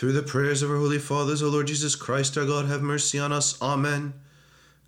Through 0.00 0.12
the 0.12 0.22
prayers 0.22 0.62
of 0.62 0.70
our 0.70 0.78
holy 0.78 0.98
fathers, 0.98 1.42
O 1.42 1.50
Lord 1.50 1.66
Jesus 1.66 1.94
Christ, 1.94 2.38
our 2.38 2.46
God, 2.46 2.64
have 2.64 2.80
mercy 2.80 3.18
on 3.18 3.32
us. 3.32 3.60
Amen. 3.60 4.14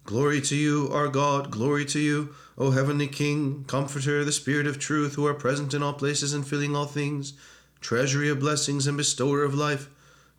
Glory 0.04 0.40
to 0.40 0.56
you, 0.56 0.88
our 0.90 1.08
God, 1.08 1.50
glory 1.50 1.84
to 1.84 2.00
you, 2.00 2.34
O 2.56 2.70
heavenly 2.70 3.08
King, 3.08 3.64
Comforter, 3.68 4.24
the 4.24 4.32
Spirit 4.32 4.66
of 4.66 4.78
truth, 4.78 5.16
who 5.16 5.26
are 5.26 5.34
present 5.34 5.74
in 5.74 5.82
all 5.82 5.92
places 5.92 6.32
and 6.32 6.46
filling 6.46 6.74
all 6.74 6.86
things, 6.86 7.34
treasury 7.82 8.30
of 8.30 8.40
blessings 8.40 8.86
and 8.86 8.96
bestower 8.96 9.44
of 9.44 9.54
life. 9.54 9.90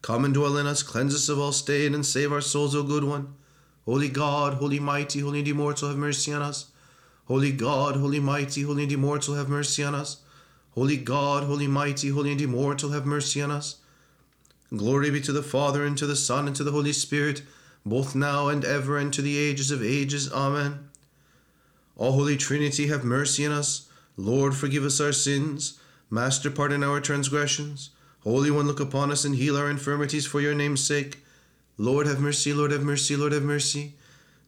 Come 0.01 0.25
and 0.25 0.33
dwell 0.33 0.57
in 0.57 0.65
us, 0.65 0.81
cleanse 0.81 1.13
us 1.13 1.29
of 1.29 1.37
all 1.37 1.51
stain, 1.51 1.93
and 1.93 2.03
save 2.03 2.33
our 2.33 2.41
souls, 2.41 2.75
O 2.75 2.81
good 2.81 3.03
one. 3.03 3.35
Holy 3.85 4.09
God, 4.09 4.55
holy 4.55 4.79
mighty, 4.79 5.19
holy 5.19 5.37
and 5.37 5.47
immortal, 5.47 5.89
have 5.89 5.99
mercy 5.99 6.33
on 6.33 6.41
us. 6.41 6.71
Holy 7.25 7.51
God, 7.51 7.97
holy 7.97 8.19
mighty, 8.19 8.63
holy 8.63 8.81
and 8.81 8.91
immortal, 8.91 9.35
have 9.35 9.49
mercy 9.49 9.83
on 9.83 9.93
us. 9.93 10.23
Holy 10.71 10.97
God, 10.97 11.43
holy 11.43 11.67
mighty, 11.67 12.09
holy 12.09 12.31
and 12.31 12.41
immortal, 12.41 12.89
have 12.89 13.05
mercy 13.05 13.39
on 13.39 13.51
us. 13.51 13.75
Glory 14.75 15.11
be 15.11 15.21
to 15.21 15.31
the 15.31 15.43
Father, 15.43 15.85
and 15.85 15.97
to 15.97 16.07
the 16.07 16.15
Son, 16.15 16.47
and 16.47 16.55
to 16.55 16.63
the 16.63 16.71
Holy 16.71 16.93
Spirit, 16.93 17.43
both 17.85 18.15
now 18.15 18.47
and 18.47 18.65
ever, 18.65 18.97
and 18.97 19.13
to 19.13 19.21
the 19.21 19.37
ages 19.37 19.69
of 19.69 19.83
ages. 19.83 20.31
Amen. 20.33 20.89
All 21.95 22.13
Holy 22.13 22.37
Trinity, 22.37 22.87
have 22.87 23.03
mercy 23.03 23.45
on 23.45 23.51
us. 23.51 23.87
Lord, 24.17 24.55
forgive 24.55 24.83
us 24.83 24.99
our 24.99 25.11
sins. 25.11 25.79
Master, 26.09 26.49
pardon 26.49 26.83
our 26.83 26.99
transgressions. 26.99 27.91
Holy 28.21 28.49
One, 28.49 28.65
look 28.65 28.79
upon 28.79 29.11
us 29.11 29.25
and 29.25 29.35
heal 29.35 29.57
our 29.57 29.69
infirmities 29.69 30.25
for 30.25 30.41
your 30.41 30.55
name's 30.55 30.83
sake. 30.83 31.19
Lord, 31.77 32.07
have 32.07 32.19
mercy, 32.19 32.53
Lord, 32.53 32.71
have 32.71 32.83
mercy, 32.83 33.15
Lord, 33.15 33.33
have 33.33 33.43
mercy. 33.43 33.93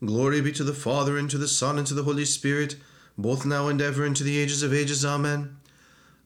Glory 0.03 0.41
be 0.41 0.51
to 0.53 0.63
the 0.63 0.73
Father, 0.73 1.17
and 1.17 1.29
to 1.29 1.37
the 1.37 1.47
Son, 1.47 1.77
and 1.77 1.85
to 1.85 1.93
the 1.93 2.03
Holy 2.03 2.25
Spirit, 2.25 2.77
both 3.15 3.45
now 3.45 3.67
and 3.67 3.79
ever, 3.79 4.03
and 4.03 4.15
to 4.15 4.23
the 4.23 4.39
ages 4.39 4.63
of 4.63 4.73
ages. 4.73 5.05
Amen. 5.05 5.57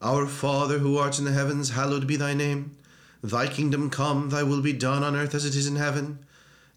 Our 0.01 0.25
Father, 0.25 0.79
who 0.79 0.97
art 0.97 1.19
in 1.19 1.25
the 1.25 1.33
heavens, 1.33 1.71
hallowed 1.71 2.07
be 2.07 2.15
thy 2.15 2.33
name. 2.33 2.77
Thy 3.21 3.47
kingdom 3.47 3.89
come, 3.89 4.29
thy 4.29 4.43
will 4.43 4.61
be 4.61 4.73
done 4.73 5.03
on 5.03 5.15
earth 5.15 5.35
as 5.35 5.45
it 5.45 5.55
is 5.55 5.67
in 5.67 5.75
heaven. 5.75 6.19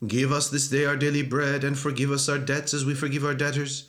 Give 0.07 0.33
us 0.33 0.51
this 0.51 0.69
day 0.69 0.85
our 0.85 0.97
daily 0.97 1.23
bread, 1.23 1.63
and 1.63 1.79
forgive 1.79 2.11
us 2.11 2.29
our 2.29 2.39
debts 2.39 2.75
as 2.75 2.85
we 2.85 2.95
forgive 2.95 3.25
our 3.25 3.35
debtors. 3.35 3.85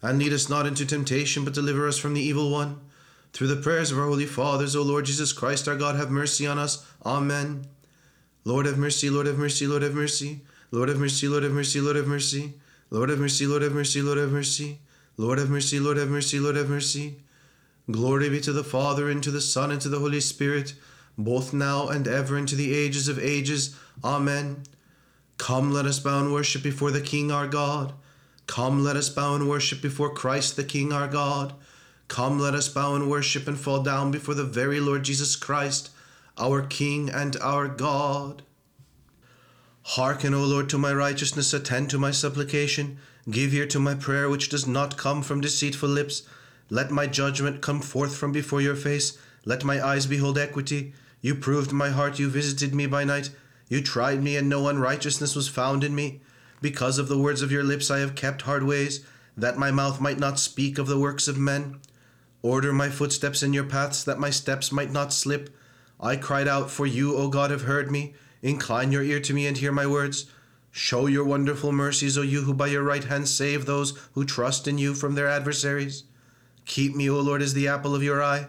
And 0.00 0.18
lead 0.18 0.32
us 0.32 0.48
not 0.48 0.66
into 0.66 0.86
temptation, 0.86 1.44
but 1.44 1.52
deliver 1.52 1.86
us 1.86 1.98
from 1.98 2.14
the 2.14 2.22
evil 2.22 2.50
one. 2.50 2.80
Through 3.32 3.48
the 3.48 3.56
prayers 3.56 3.92
of 3.92 3.98
our 3.98 4.06
holy 4.06 4.24
fathers, 4.24 4.74
O 4.74 4.82
Lord 4.82 5.04
Jesus 5.04 5.32
Christ, 5.32 5.68
our 5.68 5.76
God, 5.76 5.96
have 5.96 6.10
mercy 6.10 6.46
on 6.46 6.58
us. 6.58 6.86
Amen. 7.04 7.66
Lord 8.44 8.64
have 8.64 8.78
mercy, 8.78 9.10
Lord 9.10 9.26
have 9.26 9.36
mercy, 9.36 9.66
Lord 9.66 9.82
have 9.82 9.94
mercy. 9.94 10.40
Lord 10.70 10.88
have 10.88 10.98
mercy, 10.98 11.28
Lord 11.28 11.42
have 11.42 11.52
mercy, 11.52 11.80
Lord 11.80 11.96
have 11.96 12.06
mercy. 12.06 12.54
Lord 12.90 13.10
have 13.10 13.18
mercy, 13.18 13.46
Lord 13.46 13.62
have 13.62 13.72
mercy, 13.72 14.00
Lord 14.00 14.16
have 14.16 14.30
mercy. 14.30 14.78
Lord 15.18 15.38
have 15.38 15.50
mercy, 15.50 15.78
Lord 15.78 15.96
have 15.98 16.08
mercy, 16.08 16.40
Lord 16.40 16.56
have 16.56 16.70
mercy. 16.70 17.16
Glory 17.90 18.30
be 18.30 18.40
to 18.40 18.52
the 18.52 18.64
Father, 18.64 19.10
and 19.10 19.22
to 19.22 19.30
the 19.30 19.40
Son, 19.42 19.70
and 19.70 19.80
to 19.82 19.90
the 19.90 19.98
Holy 19.98 20.20
Spirit 20.20 20.74
both 21.18 21.52
now 21.52 21.88
and 21.88 22.06
ever 22.06 22.38
into 22.38 22.54
the 22.54 22.72
ages 22.74 23.08
of 23.08 23.18
ages. 23.18 23.76
Amen. 24.04 24.62
Come, 25.36 25.72
let 25.72 25.84
us 25.84 25.98
bow 25.98 26.20
and 26.20 26.32
worship 26.32 26.62
before 26.62 26.92
the 26.92 27.00
King 27.00 27.32
our 27.32 27.48
God. 27.48 27.92
Come, 28.46 28.82
let 28.82 28.96
us 28.96 29.08
bow 29.08 29.34
and 29.34 29.48
worship 29.48 29.82
before 29.82 30.10
Christ 30.10 30.56
the 30.56 30.64
King 30.64 30.92
our 30.92 31.08
God. 31.08 31.52
Come, 32.06 32.38
let 32.38 32.54
us 32.54 32.68
bow 32.68 32.94
and 32.94 33.10
worship 33.10 33.46
and 33.46 33.58
fall 33.58 33.82
down 33.82 34.10
before 34.10 34.34
the 34.34 34.44
very 34.44 34.80
Lord 34.80 35.02
Jesus 35.02 35.36
Christ, 35.36 35.90
our 36.38 36.62
King 36.62 37.10
and 37.10 37.36
our 37.42 37.68
God. 37.68 38.42
Hearken, 39.82 40.34
O 40.34 40.44
Lord, 40.44 40.68
to 40.70 40.78
my 40.78 40.92
righteousness, 40.92 41.52
attend 41.52 41.90
to 41.90 41.98
my 41.98 42.10
supplication. 42.10 42.98
Give 43.28 43.52
ear 43.52 43.66
to 43.66 43.78
my 43.78 43.94
prayer, 43.94 44.28
which 44.28 44.48
does 44.48 44.66
not 44.66 44.96
come 44.96 45.22
from 45.22 45.40
deceitful 45.40 45.88
lips. 45.88 46.22
Let 46.70 46.90
my 46.90 47.06
judgment 47.06 47.60
come 47.60 47.80
forth 47.80 48.16
from 48.16 48.32
before 48.32 48.60
your 48.60 48.76
face. 48.76 49.18
Let 49.44 49.64
my 49.64 49.84
eyes 49.84 50.06
behold 50.06 50.38
equity. 50.38 50.92
You 51.20 51.34
proved 51.34 51.72
my 51.72 51.90
heart, 51.90 52.18
you 52.18 52.28
visited 52.28 52.74
me 52.74 52.86
by 52.86 53.04
night. 53.04 53.30
You 53.68 53.82
tried 53.82 54.22
me, 54.22 54.36
and 54.36 54.48
no 54.48 54.68
unrighteousness 54.68 55.34
was 55.34 55.48
found 55.48 55.84
in 55.84 55.94
me. 55.94 56.20
Because 56.60 56.98
of 56.98 57.08
the 57.08 57.18
words 57.18 57.42
of 57.42 57.52
your 57.52 57.64
lips 57.64 57.90
I 57.90 57.98
have 57.98 58.14
kept 58.14 58.42
hard 58.42 58.64
ways, 58.64 59.04
that 59.36 59.58
my 59.58 59.70
mouth 59.70 60.00
might 60.00 60.18
not 60.18 60.38
speak 60.38 60.78
of 60.78 60.86
the 60.86 60.98
works 60.98 61.28
of 61.28 61.38
men. 61.38 61.80
Order 62.42 62.72
my 62.72 62.88
footsteps 62.88 63.42
in 63.42 63.52
your 63.52 63.64
paths, 63.64 64.04
that 64.04 64.18
my 64.18 64.30
steps 64.30 64.72
might 64.72 64.92
not 64.92 65.12
slip. 65.12 65.54
I 66.00 66.16
cried 66.16 66.48
out, 66.48 66.70
for 66.70 66.86
you, 66.86 67.16
O 67.16 67.28
God, 67.28 67.50
have 67.50 67.62
heard 67.62 67.90
me. 67.90 68.14
Incline 68.42 68.92
your 68.92 69.02
ear 69.02 69.20
to 69.20 69.34
me 69.34 69.46
and 69.46 69.56
hear 69.56 69.72
my 69.72 69.86
words. 69.86 70.26
Show 70.70 71.06
your 71.06 71.24
wonderful 71.24 71.72
mercies, 71.72 72.16
O 72.16 72.22
you 72.22 72.42
who 72.42 72.54
by 72.54 72.68
your 72.68 72.84
right 72.84 73.02
hand 73.02 73.28
save 73.28 73.66
those 73.66 73.98
who 74.12 74.24
trust 74.24 74.68
in 74.68 74.78
you 74.78 74.94
from 74.94 75.14
their 75.14 75.26
adversaries. 75.26 76.04
Keep 76.66 76.94
me, 76.94 77.10
O 77.10 77.18
Lord, 77.18 77.42
as 77.42 77.54
the 77.54 77.66
apple 77.66 77.94
of 77.94 78.02
your 78.02 78.22
eye. 78.22 78.46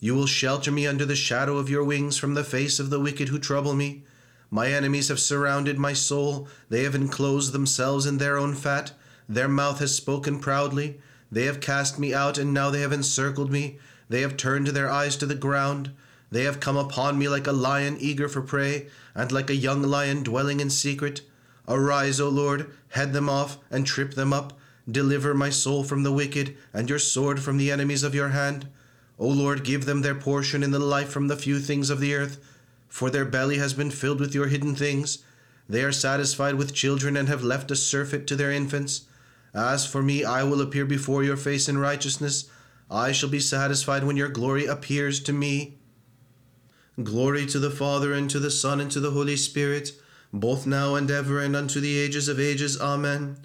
You 0.00 0.14
will 0.14 0.26
shelter 0.26 0.70
me 0.70 0.86
under 0.86 1.04
the 1.04 1.16
shadow 1.16 1.56
of 1.58 1.68
your 1.68 1.82
wings 1.82 2.16
from 2.16 2.34
the 2.34 2.44
face 2.44 2.78
of 2.78 2.90
the 2.90 3.00
wicked 3.00 3.28
who 3.28 3.38
trouble 3.38 3.74
me. 3.74 4.04
My 4.50 4.68
enemies 4.68 5.08
have 5.08 5.18
surrounded 5.18 5.78
my 5.78 5.92
soul. 5.92 6.48
They 6.68 6.84
have 6.84 6.94
enclosed 6.94 7.52
themselves 7.52 8.06
in 8.06 8.18
their 8.18 8.38
own 8.38 8.54
fat. 8.54 8.92
Their 9.28 9.48
mouth 9.48 9.80
has 9.80 9.94
spoken 9.94 10.38
proudly. 10.38 11.00
They 11.32 11.44
have 11.44 11.60
cast 11.60 11.98
me 11.98 12.14
out, 12.14 12.38
and 12.38 12.54
now 12.54 12.70
they 12.70 12.80
have 12.80 12.92
encircled 12.92 13.50
me. 13.50 13.78
They 14.08 14.20
have 14.20 14.36
turned 14.36 14.68
their 14.68 14.88
eyes 14.88 15.16
to 15.16 15.26
the 15.26 15.34
ground. 15.34 15.90
They 16.30 16.44
have 16.44 16.60
come 16.60 16.76
upon 16.76 17.18
me 17.18 17.28
like 17.28 17.46
a 17.46 17.52
lion 17.52 17.96
eager 17.98 18.28
for 18.28 18.40
prey, 18.40 18.86
and 19.14 19.32
like 19.32 19.50
a 19.50 19.56
young 19.56 19.82
lion 19.82 20.22
dwelling 20.22 20.60
in 20.60 20.70
secret. 20.70 21.22
Arise, 21.66 22.20
O 22.20 22.28
Lord, 22.28 22.70
head 22.90 23.12
them 23.12 23.28
off, 23.28 23.58
and 23.70 23.84
trip 23.84 24.14
them 24.14 24.32
up. 24.32 24.58
Deliver 24.90 25.34
my 25.34 25.50
soul 25.50 25.84
from 25.84 26.04
the 26.04 26.12
wicked, 26.12 26.56
and 26.72 26.88
your 26.88 26.98
sword 26.98 27.40
from 27.40 27.58
the 27.58 27.70
enemies 27.70 28.02
of 28.02 28.14
your 28.14 28.28
hand. 28.28 28.68
O 29.18 29.28
Lord, 29.28 29.64
give 29.64 29.84
them 29.84 30.02
their 30.02 30.14
portion 30.14 30.62
in 30.62 30.70
the 30.70 30.78
life 30.78 31.08
from 31.08 31.28
the 31.28 31.36
few 31.36 31.58
things 31.58 31.90
of 31.90 32.00
the 32.00 32.14
earth, 32.14 32.38
for 32.88 33.10
their 33.10 33.24
belly 33.24 33.58
has 33.58 33.74
been 33.74 33.90
filled 33.90 34.20
with 34.20 34.34
your 34.34 34.46
hidden 34.46 34.74
things. 34.74 35.24
They 35.68 35.82
are 35.82 35.92
satisfied 35.92 36.54
with 36.54 36.72
children 36.74 37.16
and 37.16 37.28
have 37.28 37.42
left 37.42 37.70
a 37.70 37.76
surfeit 37.76 38.26
to 38.28 38.36
their 38.36 38.52
infants. 38.52 39.02
As 39.52 39.86
for 39.86 40.02
me, 40.02 40.24
I 40.24 40.44
will 40.44 40.60
appear 40.60 40.86
before 40.86 41.24
your 41.24 41.36
face 41.36 41.68
in 41.68 41.78
righteousness. 41.78 42.48
I 42.90 43.12
shall 43.12 43.28
be 43.28 43.40
satisfied 43.40 44.04
when 44.04 44.16
your 44.16 44.28
glory 44.28 44.66
appears 44.66 45.20
to 45.20 45.32
me. 45.32 45.78
Glory 47.02 47.44
to 47.46 47.58
the 47.58 47.70
Father, 47.70 48.12
and 48.12 48.30
to 48.30 48.38
the 48.38 48.50
Son, 48.50 48.80
and 48.80 48.90
to 48.90 49.00
the 49.00 49.10
Holy 49.10 49.36
Spirit, 49.36 49.92
both 50.32 50.66
now 50.66 50.94
and 50.94 51.10
ever, 51.10 51.40
and 51.40 51.54
unto 51.54 51.80
the 51.80 51.98
ages 51.98 52.28
of 52.28 52.40
ages. 52.40 52.80
Amen. 52.80 53.36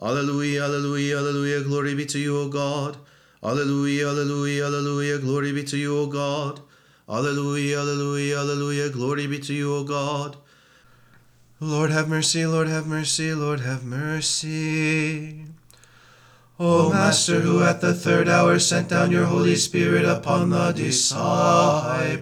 Alleluia, 0.00 0.64
alleluia, 0.64 1.18
alleluia. 1.18 1.62
Glory 1.62 1.94
be 1.94 2.06
to 2.06 2.18
you, 2.18 2.38
O 2.38 2.48
God. 2.48 2.98
Alleluia, 3.42 4.08
alleluia, 4.08 4.66
alleluia, 4.66 5.18
glory 5.18 5.52
be 5.52 5.64
to 5.64 5.76
you, 5.78 5.96
O 5.96 6.06
God. 6.06 6.60
Alleluia, 7.08 7.80
alleluia, 7.80 8.38
alleluia, 8.38 8.90
glory 8.90 9.26
be 9.26 9.38
to 9.38 9.54
you, 9.54 9.74
O 9.74 9.82
God. 9.82 10.36
Lord 11.58 11.90
have 11.90 12.08
mercy, 12.08 12.44
Lord 12.44 12.68
have 12.68 12.86
mercy, 12.86 13.34
Lord 13.34 13.60
have 13.60 13.82
mercy. 13.82 15.46
O 16.58 16.90
Master, 16.90 17.40
who 17.40 17.62
at 17.62 17.80
the 17.80 17.94
third 17.94 18.28
hour 18.28 18.58
sent 18.58 18.90
down 18.90 19.10
your 19.10 19.24
Holy 19.24 19.56
Spirit 19.56 20.04
upon 20.04 20.50
the 20.50 20.72
disciples, 20.72 22.20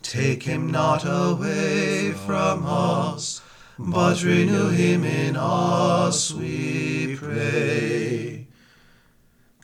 take 0.00 0.44
him 0.44 0.70
not 0.70 1.04
away 1.04 2.12
from 2.12 2.64
us, 2.64 3.42
but 3.78 4.24
renew 4.24 4.70
him 4.70 5.04
in 5.04 5.36
us, 5.36 6.32
we 6.32 7.16
pray. 7.16 8.39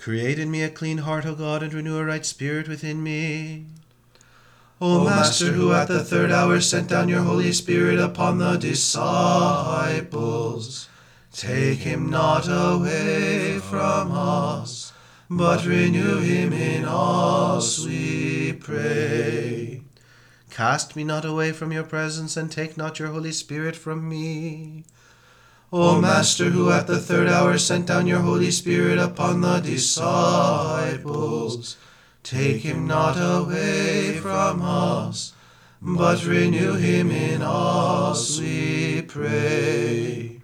Create 0.06 0.38
in 0.38 0.52
me 0.52 0.62
a 0.62 0.70
clean 0.70 0.98
heart, 0.98 1.26
O 1.26 1.34
God, 1.34 1.64
and 1.64 1.74
renew 1.74 1.98
a 1.98 2.04
right 2.04 2.24
spirit 2.24 2.68
within 2.68 3.02
me. 3.02 3.64
O 4.80 5.02
Master, 5.02 5.46
who 5.46 5.72
at 5.72 5.88
the 5.88 6.04
third 6.04 6.30
hour 6.30 6.60
sent 6.60 6.88
down 6.90 7.08
your 7.08 7.22
Holy 7.22 7.52
Spirit 7.52 7.98
upon 7.98 8.38
the 8.38 8.56
disciples, 8.56 10.08
take 11.32 11.80
him 11.80 12.08
not 12.08 12.46
away 12.46 13.58
from 13.58 14.12
us, 14.12 14.92
but 15.28 15.66
renew 15.66 16.20
him 16.20 16.52
in 16.52 16.84
us, 16.86 17.84
we 17.84 18.52
pray. 18.52 19.82
Cast 20.50 20.94
me 20.94 21.02
not 21.02 21.24
away 21.24 21.50
from 21.50 21.72
your 21.72 21.82
presence, 21.82 22.36
and 22.36 22.52
take 22.52 22.76
not 22.76 23.00
your 23.00 23.08
Holy 23.08 23.32
Spirit 23.32 23.74
from 23.74 24.08
me. 24.08 24.84
O 25.72 26.00
Master, 26.00 26.50
who 26.50 26.70
at 26.70 26.86
the 26.86 27.00
third 27.00 27.26
hour 27.28 27.58
sent 27.58 27.86
down 27.86 28.06
your 28.06 28.20
Holy 28.20 28.52
Spirit 28.52 29.00
upon 29.00 29.40
the 29.40 29.58
disciples, 29.58 30.16
take 32.22 32.62
him 32.62 32.86
not 32.86 33.16
away 33.16 34.16
from 34.22 34.62
us, 34.62 35.32
but 35.82 36.24
renew 36.24 36.74
him 36.74 37.10
in 37.10 37.42
us, 37.42 38.38
we 38.38 39.02
pray. 39.02 40.40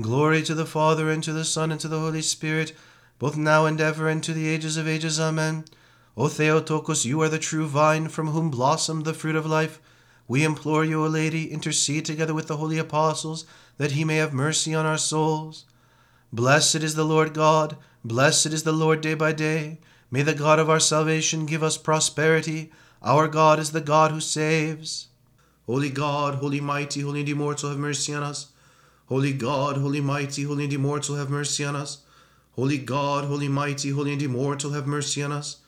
Glory 0.00 0.42
to 0.42 0.54
the 0.54 0.64
Father, 0.64 1.10
and 1.10 1.22
to 1.22 1.34
the 1.34 1.44
Son, 1.44 1.70
and 1.70 1.78
to 1.80 1.88
the 1.88 2.00
Holy 2.00 2.22
Spirit, 2.22 2.72
both 3.18 3.36
now 3.36 3.66
and 3.66 3.78
ever, 3.78 4.08
and 4.08 4.24
to 4.24 4.32
the 4.32 4.48
ages 4.48 4.78
of 4.78 4.88
ages. 4.88 5.20
Amen. 5.20 5.66
O 6.16 6.28
Theotokos, 6.28 7.04
you 7.04 7.20
are 7.20 7.28
the 7.28 7.38
true 7.38 7.66
vine, 7.66 8.08
from 8.08 8.28
whom 8.28 8.48
blossomed 8.50 9.04
the 9.04 9.12
fruit 9.12 9.36
of 9.36 9.44
life. 9.44 9.82
We 10.26 10.44
implore 10.44 10.82
you, 10.82 11.04
O 11.04 11.08
Lady, 11.08 11.52
intercede 11.52 12.06
together 12.06 12.32
with 12.32 12.48
the 12.48 12.56
holy 12.56 12.78
apostles, 12.78 13.44
that 13.78 13.92
he 13.92 14.04
may 14.04 14.16
have 14.16 14.32
mercy 14.32 14.74
on 14.74 14.86
our 14.86 14.98
souls. 14.98 15.64
Blessed 16.32 16.76
is 16.76 16.94
the 16.94 17.04
Lord 17.04 17.34
God, 17.34 17.76
blessed 18.04 18.46
is 18.46 18.64
the 18.64 18.72
Lord 18.72 19.00
day 19.00 19.14
by 19.14 19.32
day. 19.32 19.78
May 20.10 20.22
the 20.22 20.34
God 20.34 20.58
of 20.58 20.70
our 20.70 20.80
salvation 20.80 21.46
give 21.46 21.62
us 21.62 21.76
prosperity, 21.76 22.70
Our 23.02 23.28
God 23.28 23.58
is 23.58 23.72
the 23.72 23.80
God 23.80 24.10
who 24.12 24.20
saves. 24.20 25.08
Holy 25.66 25.90
God, 25.90 26.36
holy 26.36 26.60
mighty, 26.60 27.00
holy 27.00 27.20
and 27.20 27.28
immortal, 27.28 27.70
have 27.70 27.78
mercy 27.78 28.14
on 28.14 28.22
us. 28.22 28.48
Holy 29.06 29.32
God, 29.32 29.76
holy 29.76 30.00
mighty, 30.00 30.44
holy 30.44 30.64
and 30.64 30.72
immortal, 30.72 31.16
have 31.16 31.28
mercy 31.28 31.64
on 31.64 31.76
us. 31.76 31.98
Holy 32.56 32.78
God, 32.78 33.24
holy 33.24 33.48
mighty, 33.48 33.90
holy 33.90 34.12
and 34.12 34.22
immortal, 34.22 34.72
have 34.72 34.86
mercy 34.86 35.22
on 35.22 35.32
us. 35.32 35.58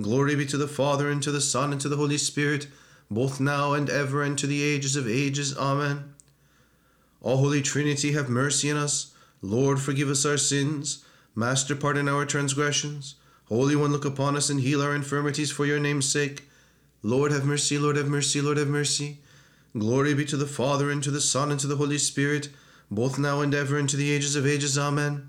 Glory 0.00 0.36
be 0.36 0.46
to 0.46 0.56
the 0.56 0.68
Father, 0.68 1.10
and 1.10 1.22
to 1.22 1.30
the 1.30 1.40
Son, 1.40 1.72
and 1.72 1.80
to 1.80 1.88
the 1.88 1.96
Holy 1.96 2.18
Spirit, 2.18 2.68
both 3.10 3.40
now 3.40 3.72
and 3.72 3.90
ever, 3.90 4.22
and 4.22 4.38
to 4.38 4.46
the 4.46 4.62
ages 4.62 4.96
of 4.96 5.08
ages. 5.08 5.56
Amen. 5.58 6.14
All 7.20 7.38
Holy 7.38 7.62
Trinity, 7.62 8.12
have 8.12 8.28
mercy 8.28 8.70
on 8.70 8.76
us. 8.76 9.12
Lord, 9.42 9.80
forgive 9.80 10.08
us 10.08 10.24
our 10.24 10.36
sins. 10.36 11.04
Master, 11.34 11.74
pardon 11.74 12.08
our 12.08 12.24
transgressions. 12.24 13.16
Holy 13.46 13.74
One, 13.74 13.92
look 13.92 14.04
upon 14.04 14.36
us 14.36 14.50
and 14.50 14.60
heal 14.60 14.82
our 14.82 14.94
infirmities 14.94 15.50
for 15.50 15.66
your 15.66 15.80
name's 15.80 16.08
sake. 16.08 16.48
Lord, 17.02 17.32
have 17.32 17.44
mercy, 17.44 17.78
Lord, 17.78 17.96
have 17.96 18.08
mercy, 18.08 18.40
Lord, 18.40 18.58
have 18.58 18.68
mercy. 18.68 19.18
Glory 19.76 20.14
be 20.14 20.24
to 20.24 20.36
the 20.36 20.46
Father, 20.46 20.90
and 20.90 21.02
to 21.02 21.10
the 21.10 21.20
Son, 21.20 21.50
and 21.50 21.60
to 21.60 21.66
the 21.66 21.76
Holy 21.76 21.98
Spirit, 21.98 22.48
both 22.90 23.18
now 23.18 23.40
and 23.40 23.54
ever, 23.54 23.78
and 23.78 23.88
to 23.88 23.96
the 23.96 24.10
ages 24.10 24.34
of 24.34 24.46
ages. 24.46 24.76
Amen. 24.78 25.28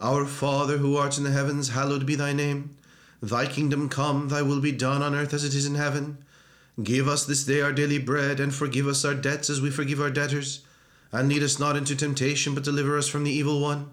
Our 0.00 0.24
Father, 0.24 0.78
who 0.78 0.96
art 0.96 1.18
in 1.18 1.24
the 1.24 1.30
heavens, 1.30 1.70
hallowed 1.70 2.06
be 2.06 2.14
thy 2.14 2.32
name. 2.32 2.76
Thy 3.22 3.46
kingdom 3.46 3.88
come, 3.88 4.28
thy 4.28 4.42
will 4.42 4.60
be 4.60 4.72
done 4.72 5.02
on 5.02 5.14
earth 5.14 5.34
as 5.34 5.44
it 5.44 5.54
is 5.54 5.66
in 5.66 5.74
heaven. 5.74 6.18
Give 6.82 7.08
us 7.08 7.26
this 7.26 7.44
day 7.44 7.60
our 7.60 7.72
daily 7.72 7.98
bread, 7.98 8.40
and 8.40 8.54
forgive 8.54 8.86
us 8.86 9.04
our 9.04 9.14
debts 9.14 9.50
as 9.50 9.60
we 9.60 9.70
forgive 9.70 10.00
our 10.00 10.10
debtors. 10.10 10.62
And 11.10 11.28
lead 11.28 11.42
us 11.42 11.58
not 11.58 11.76
into 11.76 11.96
temptation, 11.96 12.54
but 12.54 12.64
deliver 12.64 12.98
us 12.98 13.08
from 13.08 13.24
the 13.24 13.30
evil 13.30 13.60
one. 13.60 13.90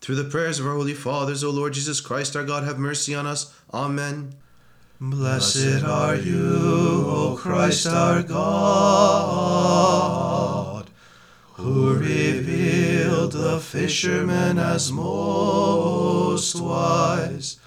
Through 0.00 0.16
the 0.16 0.24
prayers 0.24 0.58
of 0.58 0.66
our 0.66 0.74
holy 0.74 0.94
fathers, 0.94 1.44
O 1.44 1.50
Lord 1.50 1.72
Jesus 1.72 2.00
Christ, 2.00 2.34
our 2.36 2.44
God, 2.44 2.64
have 2.64 2.78
mercy 2.78 3.14
on 3.14 3.26
us. 3.26 3.54
Amen. 3.72 4.34
Blessed 5.00 5.84
are 5.84 6.16
you, 6.16 7.04
O 7.06 7.36
Christ 7.38 7.86
our 7.86 8.22
God, 8.22 8.46
who 11.54 11.94
revealed 11.94 13.32
the 13.32 13.58
fishermen 13.60 14.58
as 14.58 14.90
most 14.90 16.58
wise 16.58 17.58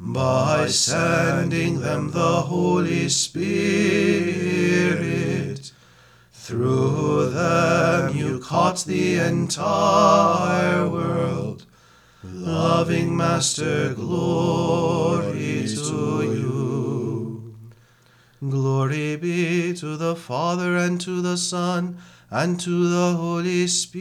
by 0.00 0.66
sending 0.68 1.80
them 1.80 2.10
the 2.12 2.40
Holy 2.42 3.08
Spirit. 3.10 4.71
Through 6.42 7.30
them 7.30 8.16
you 8.16 8.40
caught 8.40 8.84
the 8.84 9.20
entire 9.20 10.88
world. 10.88 11.66
Loving 12.24 13.16
Master, 13.16 13.94
glory 13.94 15.68
to 15.68 16.22
you. 16.24 17.54
Glory 18.40 19.14
be 19.14 19.72
to 19.74 19.96
the 19.96 20.16
Father 20.16 20.76
and 20.76 21.00
to 21.02 21.22
the 21.22 21.36
Son 21.36 21.98
and 22.28 22.58
to 22.58 22.88
the 22.88 23.14
Holy 23.16 23.68
Spirit. 23.68 23.96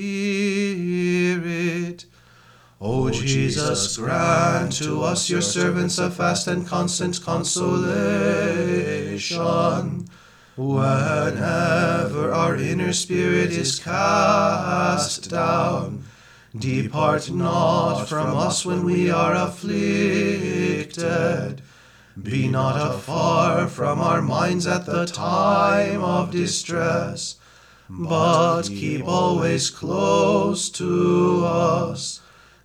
O 2.82 3.12
Jesus, 3.12 3.98
grant 3.98 4.72
to 4.78 5.04
us, 5.04 5.30
your 5.30 5.42
servants, 5.42 6.00
a 6.00 6.10
fast 6.10 6.48
and 6.48 6.66
constant 6.66 7.22
consolation. 7.22 10.08
Whenever 10.58 12.34
our 12.34 12.58
inner 12.58 12.92
spirit 12.92 13.52
is 13.52 13.80
cast 13.80 15.30
down, 15.30 16.04
depart 16.54 17.32
not 17.32 18.04
from 18.04 18.36
us 18.36 18.66
when 18.66 18.84
we 18.84 19.10
are 19.10 19.34
afflicted. 19.34 20.92
Be 22.22 22.50
not 22.50 22.76
afar 22.76 23.70
from 23.70 24.02
our 24.02 24.22
minds 24.22 24.68
at 24.68 24.86
the 24.86 25.06
time 25.06 26.04
of 26.04 26.32
distress, 26.32 27.36
but 27.90 28.64
keep 28.64 29.08
always 29.08 29.70
close 29.70 30.70
to 30.72 31.46
us. 31.46 32.20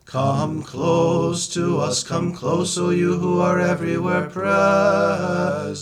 Come 0.06 0.64
close 0.64 1.46
to 1.50 1.78
us, 1.78 2.02
come 2.02 2.32
close, 2.32 2.76
O 2.76 2.90
you 2.90 3.18
who 3.18 3.38
are 3.38 3.60
everywhere 3.60 4.28
present. 4.28 5.76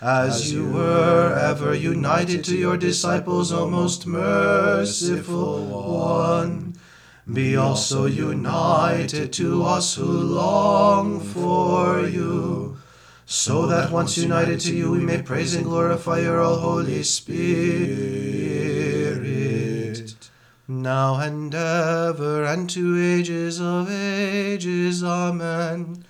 As 0.00 0.52
you 0.52 0.70
were 0.70 1.36
ever 1.36 1.74
united 1.74 2.44
to 2.44 2.56
your 2.56 2.76
disciples, 2.76 3.50
O 3.52 3.68
most 3.68 4.06
merciful 4.06 5.64
one, 5.64 6.74
be 7.32 7.56
also 7.56 8.06
united 8.06 9.32
to 9.32 9.64
us 9.64 9.96
who 9.96 10.04
long 10.04 11.18
for 11.18 12.06
you, 12.06 12.76
so 13.26 13.66
that 13.66 13.90
once 13.90 14.16
united 14.16 14.60
to 14.60 14.72
you 14.72 14.92
we 14.92 15.00
may 15.00 15.20
praise 15.20 15.56
and 15.56 15.64
glorify 15.64 16.20
your 16.20 16.40
all 16.40 16.58
Holy 16.58 17.02
Spirit, 17.02 17.34
now 20.68 21.18
and 21.18 21.52
ever 21.52 22.44
and 22.44 22.70
to 22.70 22.96
ages 22.96 23.60
of 23.60 23.90
ages. 23.90 25.02
Amen. 25.02 26.04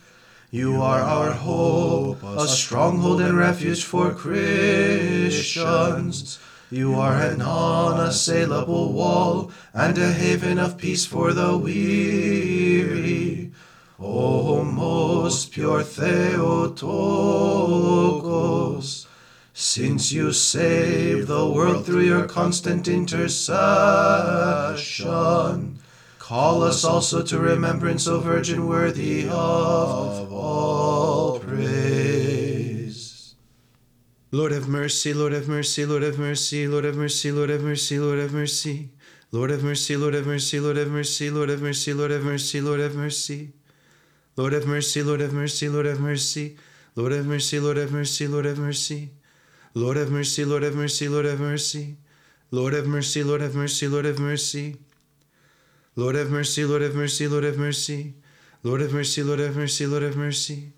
You 0.50 0.80
are 0.80 1.02
our 1.02 1.32
hope, 1.32 2.22
a 2.22 2.48
stronghold 2.48 3.20
and 3.20 3.36
refuge 3.36 3.84
for 3.84 4.14
Christians. 4.14 5.58
You 6.70 6.94
are 6.94 7.20
an 7.20 7.42
unassailable 7.42 8.94
wall 8.94 9.52
and 9.74 9.98
a 9.98 10.10
haven 10.10 10.58
of 10.58 10.78
peace 10.78 11.04
for 11.04 11.34
the 11.34 11.54
weary. 11.54 13.52
O 13.98 14.64
most 14.64 15.52
pure 15.52 15.82
Theotokos, 15.82 16.86
since 19.52 20.12
you 20.12 20.32
save 20.32 21.26
the 21.26 21.46
world 21.46 21.84
through 21.84 22.04
your 22.04 22.24
constant 22.24 22.88
intercession, 22.88 23.58
call 26.28 26.62
us 26.62 26.84
also 26.84 27.22
to 27.22 27.38
remembrance, 27.38 28.06
O 28.06 28.20
Virgin 28.20 28.66
worthy 28.66 29.26
of 29.30 30.30
all 30.30 31.38
praise. 31.40 33.34
Lord 34.30 34.52
have 34.52 34.68
mercy, 34.68 35.14
Lord 35.14 35.32
have 35.32 35.48
mercy, 35.48 35.86
Lord 35.86 36.02
have 36.02 36.18
mercy, 36.18 36.68
Lord 36.68 36.84
have 36.84 36.96
mercy, 36.96 37.32
Lord 37.32 37.48
have 37.48 37.62
mercy, 37.62 37.98
Lord 37.98 38.18
have 38.18 38.34
mercy. 38.34 38.90
Lord 39.32 39.48
have 39.48 39.62
mercy, 39.62 39.96
Lord 39.96 40.12
have 40.12 40.26
mercy, 40.26 40.60
Lord 40.60 40.76
have 40.76 40.90
mercy, 40.90 41.30
Lord 41.30 41.48
have 41.48 41.62
mercy, 41.62 41.94
Lord 41.94 42.10
have 42.10 42.22
mercy, 42.22 42.60
Lord 42.60 42.80
have 42.80 42.94
mercy. 42.94 43.52
Lord 44.36 44.52
have 44.52 44.66
mercy, 44.66 45.02
Lord 45.02 45.20
have 45.20 45.32
mercy, 45.32 45.68
Lord 45.70 45.86
have 45.86 46.00
mercy. 46.00 46.58
Lord 46.94 47.12
have 47.12 47.24
mercy, 47.24 47.58
Lord 47.58 47.78
have 47.78 47.90
mercy, 47.90 48.28
Lord 48.28 48.44
have 48.44 48.58
mercy. 48.58 49.12
Lord 49.74 49.96
have 49.96 50.10
mercy, 50.10 50.44
Lord 50.44 50.62
have 50.62 50.74
mercy, 50.74 51.08
Lord 51.08 51.24
have 51.24 51.40
mercy. 51.40 51.96
Lord 52.50 52.74
have 52.74 52.86
mercy, 52.86 53.22
Lord 53.24 53.40
have 53.40 53.54
mercy, 53.54 53.88
Lord 53.88 54.04
have 54.04 54.18
mercy. 54.18 54.76
Lord 55.98 56.14
have 56.14 56.30
mercy, 56.30 56.64
Lord 56.64 56.82
have 56.82 56.94
mercy, 56.94 57.26
Lord 57.26 57.42
have 57.42 57.58
mercy. 57.58 58.14
Lord 58.62 58.80
have 58.82 58.92
mercy, 58.92 59.20
Lord 59.24 59.40
have 59.40 59.56
mercy, 59.56 59.84
Lord 59.84 60.04
have 60.04 60.14
mercy. 60.14 60.72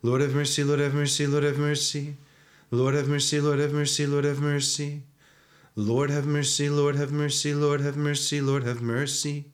Lord 0.00 0.22
have 0.22 0.34
mercy, 0.34 0.64
Lord 0.64 0.80
have 0.80 0.94
mercy, 0.94 1.26
Lord 1.26 1.44
have 1.44 1.58
mercy. 1.58 2.16
Lord 2.70 2.94
have 2.94 3.06
mercy, 3.06 3.38
Lord 3.38 3.58
have 3.58 3.74
mercy, 3.74 4.06
Lord 4.06 4.24
have 4.24 4.40
mercy. 4.40 5.02
Lord 5.76 6.08
have 6.08 6.26
mercy, 6.26 6.70
Lord 6.70 6.96
have 6.96 7.12
mercy, 7.12 7.52
Lord 7.52 7.82
have 7.82 7.98
mercy, 7.98 8.40
Lord 8.40 8.64
have 8.64 8.80
mercy. 8.80 9.44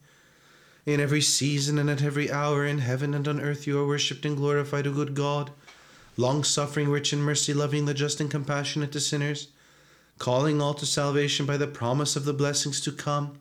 In 0.87 1.01
every 1.01 1.21
season 1.21 1.81
and 1.81 1.91
at 1.91 2.01
every 2.01 2.31
hour, 2.31 2.65
in 2.65 2.79
heaven 2.79 3.13
and 3.13 3.27
on 3.27 3.41
earth, 3.41 3.67
you 3.67 3.77
are 3.81 3.87
worshipped 3.89 4.25
and 4.25 4.37
glorified, 4.37 4.87
O 4.87 4.93
good 4.93 5.17
God, 5.17 5.51
long 6.17 6.45
suffering, 6.45 6.91
rich 6.91 7.13
in 7.13 7.21
mercy, 7.23 7.53
loving 7.53 7.87
the 7.87 7.93
just 7.93 8.21
and 8.21 8.31
compassionate 8.31 8.93
to 8.93 9.01
sinners, 9.01 9.49
calling 10.19 10.63
all 10.63 10.75
to 10.75 10.87
salvation 10.87 11.45
by 11.45 11.57
the 11.57 11.67
promise 11.67 12.15
of 12.15 12.25
the 12.25 12.33
blessings 12.33 12.81
to 12.83 12.93
come. 12.93 13.37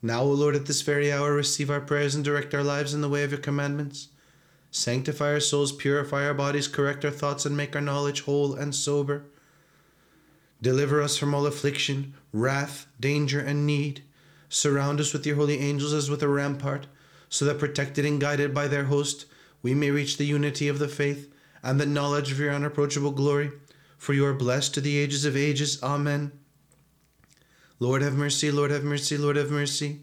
Now, 0.00 0.22
O 0.22 0.28
Lord, 0.28 0.54
at 0.54 0.66
this 0.66 0.82
very 0.82 1.12
hour, 1.12 1.32
receive 1.32 1.70
our 1.70 1.80
prayers 1.80 2.14
and 2.14 2.24
direct 2.24 2.54
our 2.54 2.62
lives 2.62 2.94
in 2.94 3.00
the 3.00 3.08
way 3.08 3.24
of 3.24 3.32
your 3.32 3.40
commandments. 3.40 4.08
Sanctify 4.70 5.32
our 5.32 5.40
souls, 5.40 5.72
purify 5.72 6.26
our 6.26 6.34
bodies, 6.34 6.68
correct 6.68 7.04
our 7.04 7.10
thoughts, 7.10 7.44
and 7.44 7.56
make 7.56 7.74
our 7.74 7.82
knowledge 7.82 8.22
whole 8.22 8.54
and 8.54 8.74
sober. 8.74 9.24
Deliver 10.62 11.02
us 11.02 11.16
from 11.16 11.34
all 11.34 11.46
affliction, 11.46 12.14
wrath, 12.32 12.86
danger, 13.00 13.40
and 13.40 13.66
need. 13.66 14.02
Surround 14.48 15.00
us 15.00 15.12
with 15.12 15.26
your 15.26 15.36
holy 15.36 15.58
angels 15.58 15.92
as 15.92 16.10
with 16.10 16.22
a 16.22 16.28
rampart, 16.28 16.86
so 17.28 17.44
that 17.44 17.58
protected 17.58 18.04
and 18.04 18.20
guided 18.20 18.54
by 18.54 18.68
their 18.68 18.84
host, 18.84 19.26
we 19.62 19.74
may 19.74 19.90
reach 19.90 20.16
the 20.16 20.24
unity 20.24 20.68
of 20.68 20.78
the 20.78 20.88
faith 20.88 21.32
and 21.62 21.80
the 21.80 21.86
knowledge 21.86 22.30
of 22.30 22.38
your 22.38 22.52
unapproachable 22.52 23.10
glory. 23.10 23.50
For 23.96 24.12
you 24.12 24.24
are 24.26 24.34
blessed 24.34 24.74
to 24.74 24.80
the 24.80 24.96
ages 24.96 25.24
of 25.24 25.36
ages. 25.36 25.82
Amen. 25.82 26.32
Lord 27.80 28.02
have 28.02 28.14
mercy, 28.14 28.50
Lord 28.50 28.70
have 28.70 28.84
mercy, 28.84 29.16
Lord 29.16 29.36
have 29.36 29.50
mercy. 29.50 30.00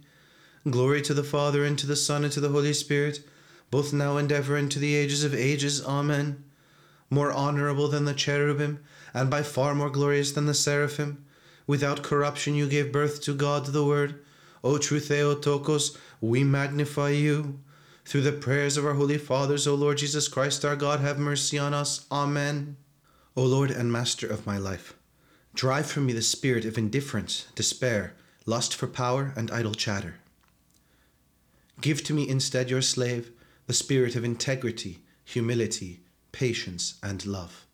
Glory 0.69 1.01
to 1.01 1.13
the 1.13 1.23
Father, 1.23 1.65
and 1.65 1.77
to 1.77 1.85
the 1.85 1.95
Son, 1.95 2.23
and 2.23 2.31
to 2.31 2.39
the 2.39 2.49
Holy 2.49 2.73
Spirit, 2.73 3.19
both 3.69 3.91
now 3.91 4.17
and 4.17 4.31
ever, 4.31 4.55
and 4.55 4.71
to 4.71 4.79
the 4.79 4.95
ages 4.95 5.23
of 5.23 5.35
ages. 5.35 5.85
Amen. 5.85 6.43
More 7.09 7.31
honorable 7.31 7.87
than 7.87 8.05
the 8.05 8.13
cherubim, 8.13 8.79
and 9.13 9.29
by 9.29 9.43
far 9.43 9.75
more 9.75 9.89
glorious 9.89 10.31
than 10.31 10.45
the 10.45 10.53
seraphim, 10.53 11.25
without 11.67 12.01
corruption 12.01 12.55
you 12.55 12.67
gave 12.67 12.91
birth 12.91 13.21
to 13.23 13.33
God 13.33 13.65
the 13.65 13.85
Word. 13.85 14.23
O 14.63 14.77
true 14.77 14.99
Theotokos, 14.99 15.97
we 16.21 16.43
magnify 16.43 17.09
you. 17.09 17.59
Through 18.05 18.21
the 18.21 18.31
prayers 18.31 18.77
of 18.77 18.85
our 18.85 18.93
holy 18.93 19.17
fathers, 19.17 19.67
O 19.67 19.75
Lord 19.75 19.97
Jesus 19.97 20.27
Christ 20.27 20.63
our 20.63 20.75
God, 20.75 21.01
have 21.01 21.19
mercy 21.19 21.57
on 21.57 21.73
us. 21.73 22.05
Amen. 22.11 22.77
O 23.35 23.43
Lord 23.43 23.69
and 23.69 23.91
Master 23.91 24.27
of 24.27 24.45
my 24.45 24.57
life, 24.57 24.93
drive 25.55 25.85
from 25.85 26.05
me 26.05 26.13
the 26.13 26.21
spirit 26.21 26.65
of 26.65 26.77
indifference, 26.77 27.47
despair, 27.55 28.13
lust 28.45 28.75
for 28.75 28.87
power, 28.87 29.33
and 29.35 29.49
idle 29.49 29.73
chatter. 29.73 30.15
Give 31.81 32.03
to 32.03 32.13
me 32.13 32.27
instead, 32.27 32.69
your 32.69 32.81
slave, 32.81 33.31
the 33.67 33.73
spirit 33.73 34.15
of 34.15 34.23
integrity, 34.23 34.99
humility, 35.23 36.01
patience, 36.31 36.95
and 37.01 37.25
love. 37.25 37.65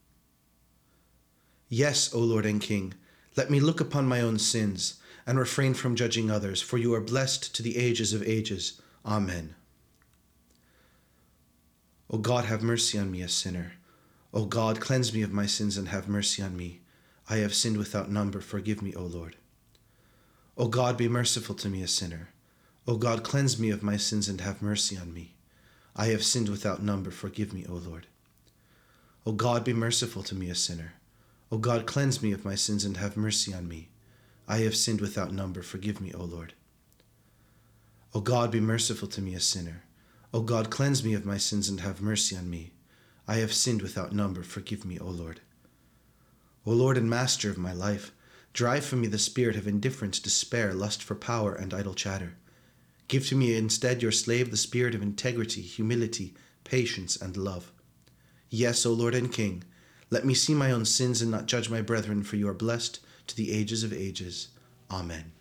Yes, 1.70 2.14
O 2.14 2.20
Lord 2.20 2.46
and 2.46 2.62
King, 2.62 2.94
let 3.36 3.50
me 3.50 3.60
look 3.60 3.80
upon 3.80 4.06
my 4.06 4.22
own 4.22 4.38
sins 4.38 5.00
and 5.26 5.40
refrain 5.40 5.74
from 5.74 5.96
judging 5.96 6.30
others, 6.30 6.62
for 6.62 6.78
you 6.78 6.94
are 6.94 7.02
blessed 7.02 7.56
to 7.56 7.64
the 7.64 7.78
ages 7.78 8.14
of 8.14 8.24
ages. 8.24 8.82
Amen. 9.06 9.56
O 12.10 12.18
God, 12.18 12.46
have 12.46 12.62
mercy 12.62 13.00
on 13.00 13.10
me, 13.10 13.22
a 13.22 13.30
sinner. 13.30 13.74
O 14.34 14.46
God, 14.46 14.80
cleanse 14.80 15.14
me 15.14 15.22
of 15.22 15.32
my 15.32 15.46
sins 15.46 15.78
and 15.78 15.88
have 15.88 16.08
mercy 16.08 16.44
on 16.44 16.58
me. 16.58 16.81
I 17.32 17.38
have 17.38 17.56
sinned 17.56 17.78
without 17.78 18.12
number. 18.12 18.42
Forgive 18.42 18.82
me, 18.82 18.94
O 18.94 19.04
Lord. 19.04 19.38
O 20.58 20.68
God, 20.68 20.98
be 20.98 21.08
merciful 21.08 21.56
to 21.56 21.70
me, 21.70 21.82
a 21.82 21.88
sinner. 21.88 22.28
O 22.86 22.98
God, 22.98 23.24
cleanse 23.24 23.58
me 23.58 23.70
of 23.70 23.82
my 23.82 23.96
sins 23.96 24.28
and 24.28 24.42
have 24.42 24.62
mercy 24.62 24.98
on 24.98 25.14
me. 25.14 25.36
I 25.96 26.08
have 26.08 26.26
sinned 26.26 26.50
without 26.50 26.84
number. 26.84 27.10
Forgive 27.10 27.54
me, 27.54 27.66
O 27.70 27.76
Lord. 27.76 28.08
O 29.26 29.32
God, 29.32 29.64
be 29.64 29.72
merciful 29.72 30.24
to 30.24 30.36
me, 30.36 30.50
a 30.50 30.56
sinner. 30.56 30.96
O 31.50 31.58
God, 31.58 31.86
cleanse 31.86 32.22
me 32.22 32.34
of 32.34 32.44
my 32.44 32.56
sins 32.56 32.84
and 32.84 32.98
have 32.98 33.16
mercy 33.16 33.54
on 33.54 33.66
me. 33.66 33.88
I 34.46 34.58
have 34.58 34.76
sinned 34.76 35.00
without 35.00 35.32
number. 35.32 35.62
Forgive 35.62 36.02
me, 36.02 36.12
O 36.12 36.26
Lord. 36.26 36.52
O 38.14 38.20
God, 38.20 38.52
be 38.52 38.60
merciful 38.60 39.08
to 39.08 39.22
me, 39.22 39.36
a 39.36 39.40
sinner. 39.40 39.84
O 40.34 40.42
God, 40.42 40.70
cleanse 40.70 41.02
me 41.02 41.14
of 41.14 41.26
my 41.26 41.38
sins 41.38 41.70
and 41.70 41.80
have 41.80 42.02
mercy 42.02 42.36
on 42.36 42.50
me. 42.50 42.74
I 43.26 43.36
have 43.36 43.54
sinned 43.54 43.82
without 43.82 44.12
number. 44.12 44.44
Forgive 44.44 44.84
me, 44.84 45.00
O 45.00 45.06
Lord. 45.06 45.40
O 46.66 46.72
Lord 46.72 46.98
and 46.98 47.10
Master 47.10 47.50
of 47.50 47.58
my 47.58 47.74
life, 47.74 48.12
drive 48.54 48.86
from 48.86 49.02
me 49.02 49.08
the 49.08 49.18
spirit 49.18 49.56
of 49.56 49.68
indifference, 49.68 50.20
despair, 50.20 50.74
lust 50.74 51.02
for 51.02 51.16
power, 51.16 51.54
and 51.54 51.74
idle 51.74 51.94
chatter. 51.94 52.36
Give 53.08 53.28
to 53.28 53.36
me 53.36 53.56
instead, 53.56 54.02
your 54.02 54.12
slave, 54.12 54.52
the 54.52 54.58
spirit 54.58 54.94
of 54.94 55.02
integrity, 55.02 55.62
humility, 55.62 56.34
patience, 56.64 57.16
and 57.18 57.36
love. 57.36 57.72
Yes, 58.50 58.86
O 58.86 58.94
Lord 58.94 59.16
and 59.16 59.32
King, 59.32 59.64
let 60.10 60.26
me 60.26 60.34
see 60.34 60.54
my 60.54 60.72
own 60.72 60.86
sins 60.86 61.22
and 61.22 61.32
not 61.32 61.46
judge 61.46 61.70
my 61.70 61.82
brethren, 61.82 62.22
for 62.22 62.36
you 62.36 62.48
are 62.48 62.54
blessed 62.54 63.00
to 63.28 63.36
the 63.36 63.52
ages 63.52 63.84
of 63.84 63.94
ages. 63.94 64.50
Amen. 64.92 65.32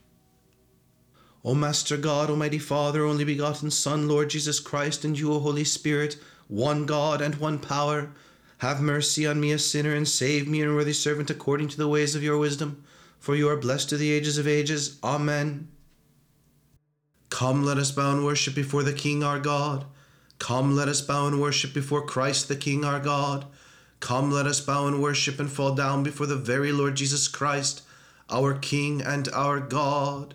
O 1.45 1.55
Master 1.55 1.97
God, 1.97 2.31
Almighty 2.31 2.59
Father, 2.59 3.05
only 3.05 3.25
begotten 3.25 3.71
Son, 3.71 4.07
Lord 4.07 4.31
Jesus 4.31 4.61
Christ, 4.61 5.05
and 5.05 5.19
you, 5.19 5.33
O 5.33 5.41
Holy 5.41 5.65
Spirit, 5.65 6.17
one 6.49 6.87
God 6.87 7.21
and 7.21 7.35
one 7.37 7.59
power. 7.59 8.11
Have 8.61 8.83
mercy 8.83 9.26
on 9.26 9.40
me, 9.40 9.52
a 9.52 9.59
sinner, 9.59 9.95
and 9.95 10.07
save 10.07 10.47
me, 10.47 10.61
an 10.61 10.75
worthy 10.75 10.93
servant, 10.93 11.31
according 11.31 11.69
to 11.69 11.79
the 11.79 11.88
ways 11.88 12.14
of 12.14 12.23
your 12.23 12.37
wisdom. 12.37 12.85
For 13.19 13.35
you 13.35 13.49
are 13.49 13.57
blessed 13.57 13.88
to 13.88 13.97
the 13.97 14.12
ages 14.12 14.37
of 14.37 14.47
ages. 14.47 14.99
Amen. 15.02 15.69
Come, 17.31 17.64
let 17.64 17.79
us 17.79 17.90
bow 17.90 18.12
and 18.12 18.23
worship 18.23 18.55
before 18.55 18.83
the 18.83 18.93
King 18.93 19.25
our 19.25 19.38
God. 19.38 19.87
Come, 20.38 20.76
let 20.76 20.88
us 20.88 21.00
bow 21.00 21.26
and 21.26 21.40
worship 21.40 21.73
before 21.73 22.05
Christ 22.05 22.49
the 22.49 22.57
King 22.57 22.85
our 22.85 23.00
God. 23.00 23.47
Come, 24.00 24.31
let 24.31 24.47
us 24.47 24.61
bow 24.61 24.87
and 24.87 25.00
worship 25.00 25.40
and 25.40 25.50
fall 25.50 25.75
down 25.75 26.02
before 26.02 26.26
the 26.26 26.37
very 26.37 26.71
Lord 26.71 26.97
Jesus 26.97 27.29
Christ, 27.29 27.81
our 28.29 28.52
King 28.52 29.00
and 29.00 29.26
our 29.31 29.59
God. 29.59 30.35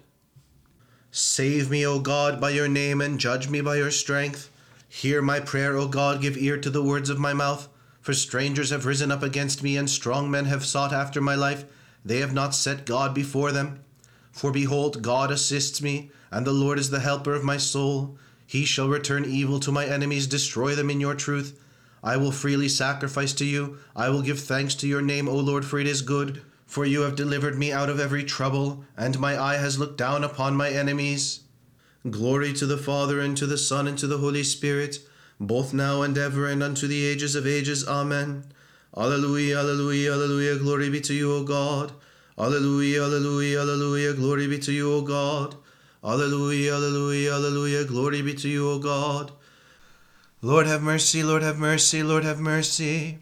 Save 1.12 1.70
me, 1.70 1.86
O 1.86 2.00
God, 2.00 2.42
by 2.42 2.50
your 2.50 2.68
name, 2.68 3.02
and 3.02 3.20
judge 3.20 3.50
me 3.50 3.62
by 3.62 3.76
your 3.76 3.92
strength. 3.92 4.50
Hear 4.90 5.22
my 5.22 5.40
prayer, 5.42 5.78
O 5.78 5.88
God, 5.88 6.24
give 6.24 6.38
ear 6.38 6.58
to 6.58 6.72
the 6.72 6.82
words 6.82 7.12
of 7.12 7.20
my 7.20 7.32
mouth. 7.32 7.70
For 8.06 8.14
strangers 8.14 8.70
have 8.70 8.86
risen 8.86 9.12
up 9.12 9.24
against 9.24 9.64
me, 9.64 9.78
and 9.78 9.90
strong 9.90 10.30
men 10.30 10.46
have 10.46 10.64
sought 10.64 10.94
after 10.94 11.20
my 11.20 11.34
life. 11.34 11.66
They 12.06 12.20
have 12.20 12.36
not 12.36 12.54
set 12.54 12.86
God 12.86 13.16
before 13.16 13.52
them. 13.52 13.80
For 14.32 14.52
behold, 14.52 15.02
God 15.02 15.32
assists 15.32 15.82
me, 15.82 16.12
and 16.30 16.46
the 16.46 16.52
Lord 16.52 16.78
is 16.78 16.92
the 16.92 17.00
helper 17.00 17.34
of 17.34 17.44
my 17.44 17.58
soul. 17.58 18.16
He 18.46 18.64
shall 18.64 18.90
return 18.90 19.26
evil 19.26 19.60
to 19.60 19.72
my 19.72 19.88
enemies, 19.88 20.28
destroy 20.28 20.76
them 20.76 20.92
in 20.92 21.02
your 21.02 21.16
truth. 21.16 21.60
I 22.04 22.18
will 22.18 22.32
freely 22.32 22.70
sacrifice 22.70 23.34
to 23.34 23.44
you. 23.44 23.80
I 23.96 24.10
will 24.10 24.22
give 24.22 24.40
thanks 24.40 24.76
to 24.76 24.88
your 24.88 25.02
name, 25.02 25.28
O 25.28 25.38
Lord, 25.38 25.66
for 25.66 25.80
it 25.80 25.88
is 25.88 26.04
good. 26.04 26.44
For 26.68 26.86
you 26.86 27.02
have 27.02 27.16
delivered 27.16 27.58
me 27.58 27.72
out 27.72 27.90
of 27.90 28.00
every 28.00 28.24
trouble, 28.24 28.86
and 28.96 29.18
my 29.18 29.36
eye 29.42 29.58
has 29.58 29.80
looked 29.80 29.98
down 29.98 30.24
upon 30.24 30.56
my 30.56 30.70
enemies. 30.70 31.40
Glory 32.08 32.54
to 32.54 32.68
the 32.68 32.78
Father, 32.78 33.20
and 33.20 33.36
to 33.36 33.48
the 33.48 33.58
Son, 33.58 33.88
and 33.88 33.98
to 33.98 34.06
the 34.06 34.20
Holy 34.20 34.44
Spirit, 34.44 35.00
both 35.40 35.74
now 35.74 36.02
and 36.02 36.18
ever, 36.18 36.48
and 36.48 36.64
unto 36.64 36.88
the 36.88 37.06
ages 37.06 37.36
of 37.36 37.46
ages. 37.46 37.88
Amen. 37.88 38.46
Alleluia, 38.96 39.60
alleluia, 39.60 40.14
alleluia, 40.14 40.58
glory 40.58 40.90
be 40.90 41.02
to 41.02 41.14
you, 41.14 41.34
O 41.34 41.44
God. 41.44 41.92
Alleluia, 42.38 43.04
alleluia, 43.04 43.62
alleluia, 43.62 44.14
glory 44.14 44.48
be 44.48 44.60
to 44.60 44.72
you, 44.72 44.92
O 44.92 45.02
God. 45.02 45.56
Alleluia, 46.04 46.76
alleluia, 46.76 47.34
alleluia, 47.34 47.84
glory 47.86 48.22
be 48.22 48.34
to 48.34 48.48
you, 48.48 48.70
O 48.70 48.80
God. 48.80 49.32
Lord 50.42 50.68
have 50.68 50.82
mercy, 50.82 51.24
Lord 51.24 51.42
have 51.42 51.58
mercy, 51.58 52.04
Lord 52.04 52.24
have 52.24 52.40
mercy. 52.40 53.18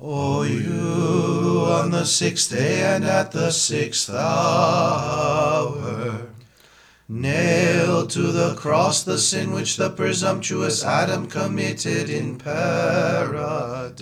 O 0.00 0.42
you 0.42 1.64
on 1.68 1.90
the 1.90 2.04
sixth 2.04 2.50
day 2.50 2.82
and 2.82 3.04
at 3.04 3.32
the 3.32 3.50
sixth 3.50 4.08
hour 4.10 5.02
nailed 7.12 8.08
to 8.08 8.32
the 8.32 8.54
cross 8.54 9.02
the 9.02 9.18
sin 9.18 9.52
which 9.52 9.76
the 9.76 9.90
presumptuous 9.90 10.82
Adam 10.82 11.26
committed 11.26 12.08
in 12.08 12.38
paradise. 12.38 13.98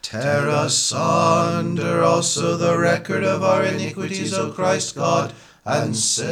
Tear 0.00 0.48
asunder 0.48 2.02
also 2.02 2.56
the 2.56 2.78
record 2.78 3.22
of 3.22 3.42
our 3.42 3.62
iniquities, 3.62 4.32
O 4.32 4.50
Christ 4.50 4.94
God, 4.94 5.34
and 5.66 5.94
save 5.94 6.26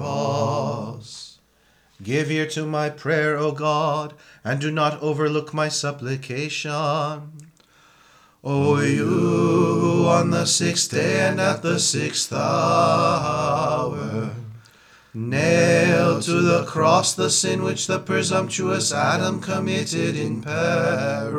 us. 0.00 1.38
Give 2.02 2.30
ear 2.30 2.46
to 2.46 2.64
my 2.64 2.88
prayer, 2.88 3.36
O 3.36 3.52
God, 3.52 4.14
and 4.42 4.62
do 4.62 4.70
not 4.70 5.02
overlook 5.02 5.52
my 5.52 5.68
supplication. 5.68 7.41
O 8.44 8.80
you 8.80 10.04
on 10.08 10.30
the 10.30 10.46
sixth 10.46 10.90
day 10.90 11.28
and 11.28 11.40
at 11.40 11.62
the 11.62 11.78
sixth 11.78 12.32
hour 12.32 14.32
nailed 15.14 16.22
to 16.22 16.40
the 16.40 16.64
cross 16.64 17.14
the 17.14 17.30
sin 17.30 17.62
which 17.62 17.86
the 17.86 18.00
presumptuous 18.00 18.92
Adam 18.92 19.40
committed 19.40 20.16
in 20.16 20.42
paradise. 20.42 21.38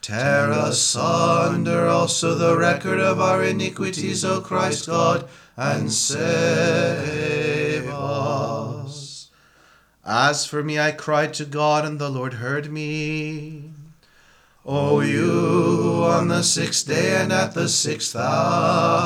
Tear 0.00 0.52
asunder 0.52 1.88
also 1.88 2.36
the 2.36 2.56
record 2.56 3.00
of 3.00 3.20
our 3.20 3.42
iniquities, 3.42 4.24
O 4.24 4.40
Christ 4.40 4.86
God, 4.86 5.28
and 5.56 5.92
save 5.92 7.88
us. 7.88 9.28
As 10.04 10.46
for 10.46 10.62
me, 10.62 10.78
I 10.78 10.92
cried 10.92 11.34
to 11.34 11.44
God, 11.44 11.84
and 11.84 11.98
the 11.98 12.08
Lord 12.08 12.34
heard 12.34 12.70
me. 12.70 13.67
O 14.70 15.00
you 15.00 15.22
who 15.22 16.02
on 16.02 16.28
the 16.28 16.42
sixth 16.42 16.86
day 16.86 17.16
and 17.16 17.32
at 17.32 17.54
the 17.54 17.70
sixth 17.70 18.14
hour 18.14 19.04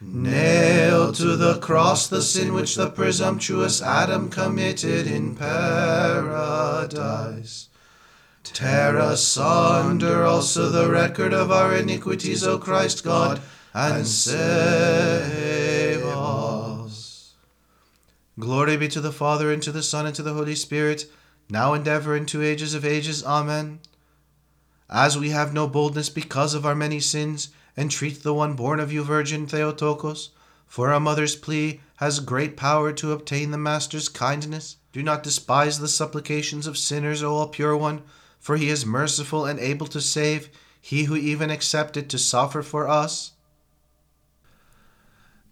nailed 0.00 1.14
to 1.16 1.36
the 1.36 1.58
cross 1.58 2.06
the 2.06 2.22
sin 2.22 2.54
which 2.54 2.74
the 2.74 2.88
presumptuous 2.88 3.82
Adam 3.82 4.30
committed 4.30 5.06
in 5.06 5.36
paradise. 5.36 6.48
Tear 8.44 8.96
asunder 8.96 10.24
also 10.24 10.70
the 10.70 10.88
record 10.90 11.34
of 11.34 11.50
our 11.52 11.76
iniquities, 11.76 12.42
O 12.42 12.56
Christ 12.56 13.04
God, 13.04 13.42
and 13.74 14.06
save 14.06 16.02
us. 16.02 17.34
Glory 18.38 18.78
be 18.78 18.88
to 18.88 19.02
the 19.02 19.12
Father, 19.12 19.52
and 19.52 19.62
to 19.62 19.70
the 19.70 19.82
Son, 19.82 20.06
and 20.06 20.14
to 20.14 20.22
the 20.22 20.32
Holy 20.32 20.54
Spirit, 20.54 21.04
now 21.50 21.74
and 21.74 21.86
ever, 21.88 22.14
and 22.14 22.26
to 22.28 22.42
ages 22.42 22.74
of 22.74 22.84
ages. 22.84 23.24
Amen. 23.24 23.80
As 24.88 25.16
we 25.16 25.30
have 25.30 25.54
no 25.54 25.68
boldness 25.68 26.08
because 26.08 26.54
of 26.54 26.66
our 26.66 26.74
many 26.74 27.00
sins, 27.00 27.48
entreat 27.76 28.22
the 28.22 28.34
one 28.34 28.54
born 28.54 28.80
of 28.80 28.92
you, 28.92 29.04
Virgin 29.04 29.46
Theotokos, 29.46 30.30
for 30.66 30.90
a 30.90 31.00
mother's 31.00 31.36
plea 31.36 31.80
has 31.96 32.20
great 32.20 32.56
power 32.56 32.92
to 32.92 33.12
obtain 33.12 33.50
the 33.50 33.58
Master's 33.58 34.08
kindness. 34.08 34.76
Do 34.92 35.02
not 35.02 35.22
despise 35.22 35.78
the 35.78 35.88
supplications 35.88 36.66
of 36.66 36.78
sinners, 36.78 37.22
O 37.22 37.34
all 37.34 37.48
pure 37.48 37.76
one, 37.76 38.02
for 38.38 38.56
he 38.56 38.68
is 38.68 38.86
merciful 38.86 39.44
and 39.44 39.60
able 39.60 39.86
to 39.88 40.00
save, 40.00 40.48
he 40.80 41.04
who 41.04 41.14
even 41.14 41.50
accepted 41.50 42.08
to 42.10 42.18
suffer 42.18 42.62
for 42.62 42.88
us. 42.88 43.32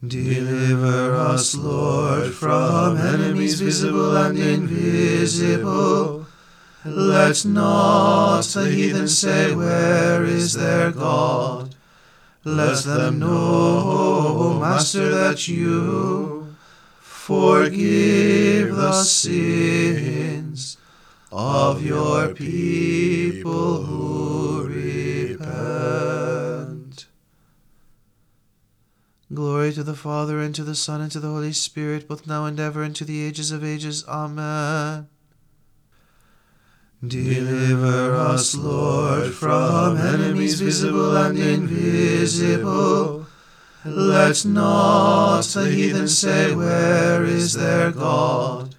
Deliver 0.07 1.17
us, 1.17 1.57
Lord, 1.57 2.33
from 2.33 2.99
enemies 2.99 3.61
visible 3.61 4.17
and 4.17 4.39
invisible. 4.39 6.25
Let 6.85 7.45
not 7.45 8.43
the 8.43 8.71
heathen 8.71 9.09
say, 9.09 9.53
Where 9.53 10.23
is 10.23 10.53
their 10.53 10.93
God? 10.93 11.75
Let 12.45 12.85
them 12.85 13.19
know, 13.19 14.61
Master, 14.61 15.11
that 15.11 15.49
you 15.49 16.55
forgive 17.01 18.77
the 18.77 19.03
sins 19.03 20.77
of 21.33 21.83
your 21.83 22.29
people 22.29 23.18
Glory 29.69 29.85
to 29.85 29.85
the 29.85 29.95
Father, 29.95 30.41
and 30.41 30.55
to 30.55 30.65
the 30.65 30.75
Son, 30.75 31.03
and 31.03 31.13
to 31.13 31.21
the 31.21 31.29
Holy 31.29 31.53
Spirit, 31.53 32.09
both 32.09 32.27
now 32.27 32.47
and 32.47 32.59
ever, 32.59 32.83
and 32.83 32.97
to 32.97 33.05
the 33.05 33.23
ages 33.23 33.51
of 33.51 33.63
ages. 33.63 34.03
Amen. 34.09 35.09
Deliver 37.07 38.15
us, 38.15 38.55
Lord, 38.55 39.35
from 39.35 39.99
enemies 39.99 40.59
visible 40.59 41.15
and 41.15 41.39
invisible. 41.39 43.27
Let 43.85 44.47
not 44.47 45.43
the 45.43 45.69
heathen 45.69 46.09
say, 46.09 46.55
Where 46.55 47.23
is 47.25 47.53
their 47.53 47.93
God? 47.93 48.75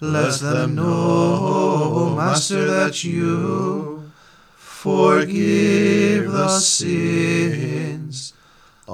Let 0.00 0.40
them 0.40 0.76
know, 0.76 0.84
O 0.86 2.14
Master, 2.16 2.64
that 2.64 3.04
you 3.04 4.10
forgive 4.56 6.32
the 6.32 6.48
sins 6.60 8.03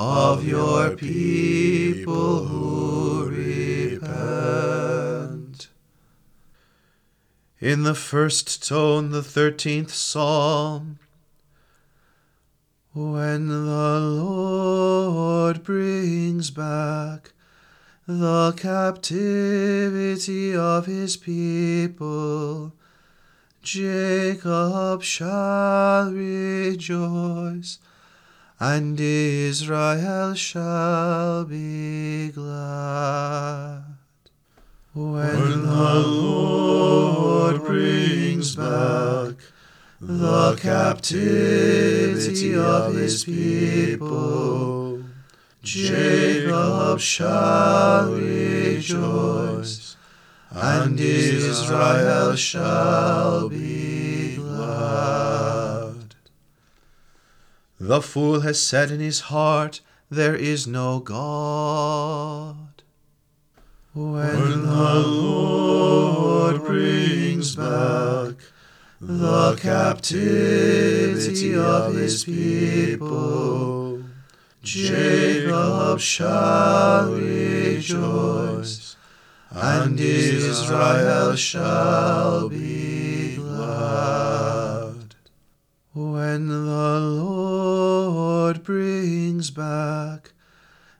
of 0.03 0.47
your 0.47 0.97
people 0.97 2.47
who 2.47 3.29
repent. 3.29 4.09
In 7.61 7.83
the 7.83 7.95
first 7.95 8.67
tone, 8.67 9.11
the 9.11 9.23
thirteenth 9.23 9.93
psalm. 9.93 10.99
When 12.95 13.49
the 13.49 14.01
Lord 14.01 15.63
brings 15.65 16.51
back 16.51 17.35
the 18.07 18.55
captivity 18.57 20.57
of 20.57 20.87
his 20.87 21.19
people, 21.19 22.73
Jacob 23.63 25.03
shall 25.03 26.11
rejoice, 26.11 27.79
and 28.63 29.01
Israel 29.01 30.35
shall 30.35 31.47
be 31.47 32.29
glad. 32.29 33.85
When 34.93 35.63
the 35.63 36.05
Lord 36.07 37.65
brings 37.65 38.55
back 38.55 39.37
the 39.99 40.57
captivity 40.57 42.55
of 42.55 42.95
his 42.95 43.25
people, 43.25 45.05
Jacob 45.63 47.01
shall 47.01 48.13
rejoice, 48.13 49.97
and 50.51 51.01
Israel 51.01 52.37
shall 52.37 53.49
be 53.49 54.10
The 57.83 58.03
fool 58.03 58.41
has 58.41 58.63
said 58.63 58.91
in 58.91 59.01
his 59.01 59.21
heart, 59.33 59.81
There 60.11 60.37
is 60.37 60.67
no 60.67 61.01
God. 61.01 62.83
When 63.95 64.67
the 64.67 65.03
Lord 65.07 66.63
brings 66.67 67.57
back 67.57 68.35
the 69.01 69.57
captivity 69.57 71.55
of 71.57 71.95
his 71.95 72.23
people, 72.25 74.03
Jacob 74.63 76.01
shall 76.01 77.15
rejoice, 77.15 78.95
and 79.51 79.99
Israel 79.99 81.35
shall 81.35 82.51
be 82.51 83.37
glad. 83.37 85.15
When 85.95 86.49
the 86.49 86.59
Lord 86.59 87.40
brings 88.59 89.51
back 89.51 90.33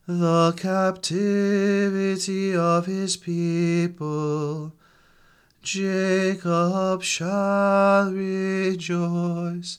the 0.07 0.53
captivity 0.57 2.55
of 2.57 2.87
his 2.87 3.17
people, 3.17 4.73
Jacob 5.63 7.03
shall 7.03 8.11
rejoice, 8.13 9.79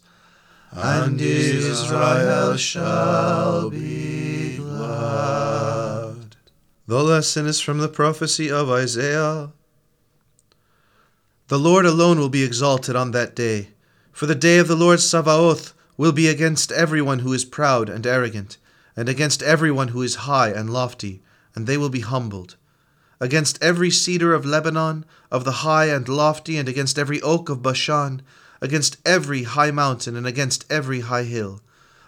and 0.72 1.20
Israel 1.20 2.56
shall 2.56 3.70
be 3.70 4.58
glad. 4.58 6.38
The 6.88 7.04
lesson 7.04 7.46
is 7.46 7.60
from 7.60 7.80
the 7.80 7.90
prophecy 7.90 8.50
of 8.50 8.70
Isaiah. 8.70 9.52
The 11.48 11.60
Lord 11.60 11.86
alone 11.86 12.20
will 12.20 12.30
be 12.30 12.44
exalted 12.44 12.96
on 12.96 13.12
that 13.12 13.36
day, 13.36 13.70
for 14.14 14.28
the 14.28 14.36
day 14.36 14.60
of 14.60 14.70
the 14.70 14.76
Lord 14.76 15.02
Sabaoth 15.02 15.74
will 15.98 16.12
be 16.12 16.28
against 16.28 16.72
everyone 16.72 17.20
who 17.20 17.34
is 17.34 17.46
proud 17.46 17.90
and 17.90 18.08
arrogant, 18.08 18.58
and 18.96 19.08
against 19.10 19.44
everyone 19.44 19.90
who 19.90 20.02
is 20.02 20.28
high 20.28 20.50
and 20.50 20.70
lofty, 20.70 21.22
and 21.56 21.68
they 21.68 21.78
will 21.78 21.90
be 21.90 22.02
humbled. 22.02 22.56
Against 23.20 23.62
every 23.62 23.92
cedar 23.92 24.34
of 24.34 24.46
Lebanon, 24.46 25.06
of 25.30 25.44
the 25.44 25.64
high 25.64 25.86
and 25.86 26.08
lofty, 26.08 26.58
and 26.58 26.68
against 26.68 26.98
every 26.98 27.22
oak 27.22 27.50
of 27.50 27.62
Bashan, 27.62 28.22
against 28.62 28.98
every 29.06 29.44
high 29.44 29.72
mountain, 29.72 30.16
and 30.16 30.26
against 30.26 30.66
every 30.72 31.02
high 31.02 31.24
hill, 31.24 31.62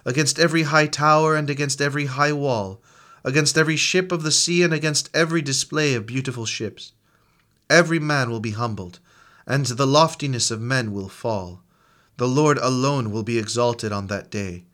against 0.05 0.39
every 0.39 0.63
high 0.63 0.87
tower, 0.87 1.35
and 1.35 1.49
against 1.49 1.81
every 1.81 2.05
high 2.05 2.33
wall, 2.33 2.81
against 3.23 3.57
every 3.57 3.75
ship 3.75 4.11
of 4.11 4.23
the 4.23 4.31
sea, 4.31 4.63
and 4.63 4.73
against 4.73 5.09
every 5.13 5.41
display 5.41 5.93
of 5.93 6.05
beautiful 6.05 6.45
ships. 6.45 6.93
Every 7.69 7.99
man 7.99 8.29
will 8.29 8.39
be 8.39 8.51
humbled, 8.51 8.99
and 9.45 9.65
the 9.65 9.87
loftiness 9.87 10.51
of 10.51 10.61
men 10.61 10.93
will 10.93 11.09
fall. 11.09 11.61
The 12.17 12.27
Lord 12.27 12.59
alone 12.59 13.11
will 13.11 13.23
be 13.23 13.39
exalted 13.39 13.91
on 13.91 14.07
that 14.07 14.29
day. 14.29 14.65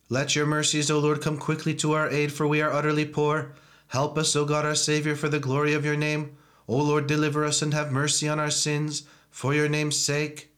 Let 0.08 0.36
your 0.36 0.46
mercies, 0.46 0.90
O 0.90 1.00
Lord, 1.00 1.22
come 1.22 1.38
quickly 1.38 1.76
to 1.76 1.92
our 1.92 2.10
aid, 2.10 2.32
for 2.32 2.48
we 2.48 2.62
are 2.62 2.72
utterly 2.72 3.06
poor. 3.06 3.54
Help 3.90 4.18
us, 4.18 4.36
O 4.36 4.46
God 4.46 4.66
our 4.66 4.76
Saviour, 4.76 5.16
for 5.16 5.30
the 5.30 5.40
glory 5.40 5.74
of 5.74 5.84
your 5.84 5.98
name. 5.98 6.38
O 6.68 6.78
Lord, 6.78 7.08
deliver 7.08 7.44
us 7.44 7.62
and 7.64 7.74
have 7.74 7.92
mercy 7.92 8.30
on 8.30 8.40
our 8.40 8.52
sins, 8.52 9.04
for 9.32 9.54
your 9.54 9.68
name's 9.68 9.98
sake. 9.98 10.50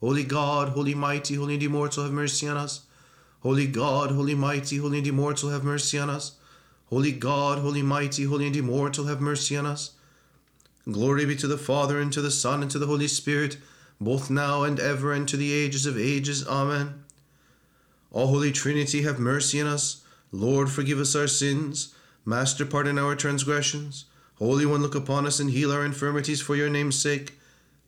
Holy 0.00 0.24
God, 0.24 0.70
holy 0.70 0.94
mighty, 0.94 1.36
holy 1.36 1.54
and 1.54 1.62
immortal, 1.62 2.02
have 2.02 2.12
mercy 2.12 2.48
on 2.48 2.56
us. 2.56 2.82
Holy 3.40 3.68
God, 3.68 4.10
holy 4.10 4.34
mighty, 4.34 4.78
holy 4.78 4.98
and 4.98 5.06
immortal, 5.06 5.50
have 5.50 5.62
mercy 5.62 5.98
on 5.98 6.10
us. 6.10 6.32
Holy 6.86 7.12
God, 7.12 7.60
holy 7.60 7.82
mighty, 7.82 8.24
holy 8.24 8.48
and 8.48 8.56
immortal, 8.56 9.06
have 9.06 9.20
mercy 9.20 9.56
on 9.56 9.64
us. 9.64 9.92
Glory 10.90 11.26
be 11.26 11.36
to 11.36 11.46
the 11.46 11.58
Father, 11.58 12.00
and 12.00 12.12
to 12.12 12.20
the 12.20 12.30
Son, 12.30 12.62
and 12.62 12.70
to 12.72 12.78
the 12.80 12.86
Holy 12.86 13.06
Spirit, 13.06 13.56
both 14.00 14.30
now 14.30 14.64
and 14.64 14.80
ever, 14.80 15.12
and 15.12 15.28
to 15.28 15.36
the 15.36 15.52
ages 15.52 15.86
of 15.86 15.96
ages. 15.96 16.46
Amen. 16.48 17.04
All 18.10 18.26
Holy 18.26 18.50
Trinity, 18.50 19.02
have 19.02 19.20
mercy 19.20 19.60
on 19.60 19.68
us. 19.68 20.02
Lord, 20.32 20.70
forgive 20.70 20.98
us 20.98 21.14
our 21.14 21.28
sins. 21.28 21.94
Master, 22.28 22.66
pardon 22.66 22.98
our 22.98 23.16
transgressions. 23.16 24.04
Holy 24.34 24.66
One, 24.66 24.82
look 24.82 24.94
upon 24.94 25.26
us 25.26 25.40
and 25.40 25.48
heal 25.48 25.72
our 25.72 25.82
infirmities 25.82 26.42
for 26.42 26.54
your 26.54 26.68
name's 26.68 27.00
sake. 27.00 27.38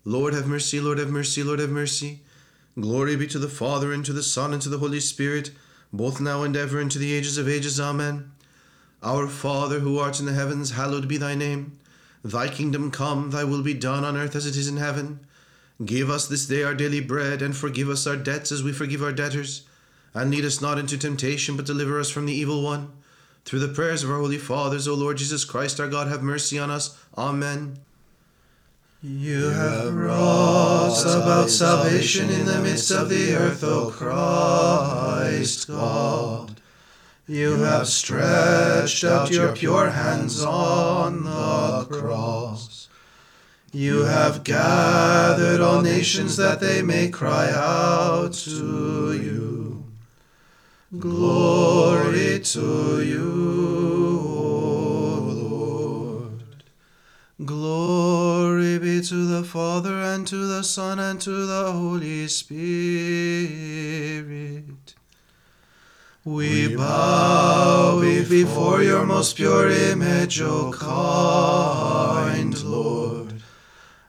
Lord, 0.03 0.33
have 0.33 0.47
mercy, 0.47 0.81
Lord, 0.81 0.97
have 0.97 1.11
mercy, 1.11 1.43
Lord, 1.43 1.59
have 1.59 1.69
mercy. 1.69 2.23
Glory 2.81 3.17
be 3.17 3.27
to 3.27 3.39
the 3.39 3.51
Father, 3.51 3.93
and 3.93 4.03
to 4.07 4.15
the 4.15 4.23
Son, 4.23 4.55
and 4.55 4.63
to 4.63 4.71
the 4.71 4.79
Holy 4.79 4.99
Spirit, 4.99 5.51
both 5.93 6.23
now 6.23 6.43
and 6.43 6.57
ever, 6.57 6.81
and 6.81 6.91
to 6.91 6.99
the 6.99 7.13
ages 7.13 7.37
of 7.37 7.51
ages. 7.51 7.79
Amen. 7.79 8.31
Our 9.03 9.29
Father, 9.29 9.81
who 9.81 9.99
art 9.99 10.21
in 10.21 10.25
the 10.25 10.33
heavens, 10.33 10.71
hallowed 10.71 11.07
be 11.07 11.19
thy 11.19 11.35
name. 11.35 11.79
Thy 12.25 12.49
kingdom 12.49 12.91
come, 12.91 13.33
thy 13.33 13.45
will 13.45 13.63
be 13.63 13.75
done 13.75 14.05
on 14.05 14.17
earth 14.17 14.35
as 14.35 14.47
it 14.47 14.57
is 14.57 14.69
in 14.69 14.79
heaven. 14.79 15.21
Give 15.85 16.09
us 16.09 16.27
this 16.27 16.47
day 16.47 16.63
our 16.63 16.75
daily 16.75 17.01
bread, 17.01 17.43
and 17.43 17.55
forgive 17.55 17.91
us 17.91 18.07
our 18.07 18.17
debts 18.17 18.53
as 18.53 18.63
we 18.63 18.73
forgive 18.73 19.03
our 19.03 19.13
debtors. 19.13 19.67
And 20.15 20.31
lead 20.31 20.47
us 20.47 20.63
not 20.63 20.79
into 20.79 20.97
temptation, 20.97 21.59
but 21.59 21.67
deliver 21.67 22.01
us 22.01 22.09
from 22.09 22.25
the 22.25 22.33
evil 22.33 22.63
one. 22.63 22.93
Through 23.45 23.61
the 23.61 23.69
prayers 23.69 24.05
of 24.05 24.11
our 24.11 24.19
holy 24.19 24.39
fathers, 24.39 24.87
O 24.87 24.95
Lord 24.95 25.17
Jesus 25.17 25.45
Christ, 25.45 25.81
our 25.81 25.89
God, 25.89 26.09
have 26.09 26.23
mercy 26.23 26.59
on 26.59 26.71
us. 26.71 26.97
Amen. 27.17 27.79
You 29.03 29.49
have 29.49 29.95
wrought 29.95 31.01
about 31.07 31.49
salvation 31.49 32.29
in 32.29 32.45
the 32.45 32.61
midst 32.61 32.91
of 32.91 33.09
the 33.09 33.35
earth, 33.35 33.65
O 33.65 33.91
Christ 33.91 35.69
God. 35.69 36.61
You 37.27 37.55
have 37.63 37.87
stretched 37.89 39.05
out 39.05 39.31
your 39.31 39.53
pure 39.55 39.89
hands 39.91 40.43
on 40.45 41.25
the 41.25 41.87
cross. 41.91 42.89
You 43.73 44.03
have 44.03 44.43
gathered 44.43 45.61
all 45.61 45.81
nations 45.81 46.37
that 46.37 46.61
they 46.61 46.83
may 46.83 47.09
cry 47.09 47.51
out 47.53 48.33
to 48.35 49.13
you. 49.13 49.60
Glory 50.99 52.41
to 52.41 53.01
you, 53.01 54.21
O 54.27 55.21
Lord. 55.31 56.43
Glory 57.45 58.77
be 58.81 59.01
to 59.03 59.25
the 59.25 59.45
Father, 59.45 60.01
and 60.01 60.27
to 60.27 60.49
the 60.49 60.65
Son, 60.65 60.99
and 60.99 61.21
to 61.21 61.47
the 61.47 61.71
Holy 61.71 62.27
Spirit. 62.27 62.65
We 66.25 66.75
bow 66.75 68.01
before 68.01 68.83
your 68.83 69.07
most 69.07 69.37
pure 69.37 69.71
image, 69.71 70.41
O 70.41 70.73
kind 70.73 72.61
Lord, 72.65 73.41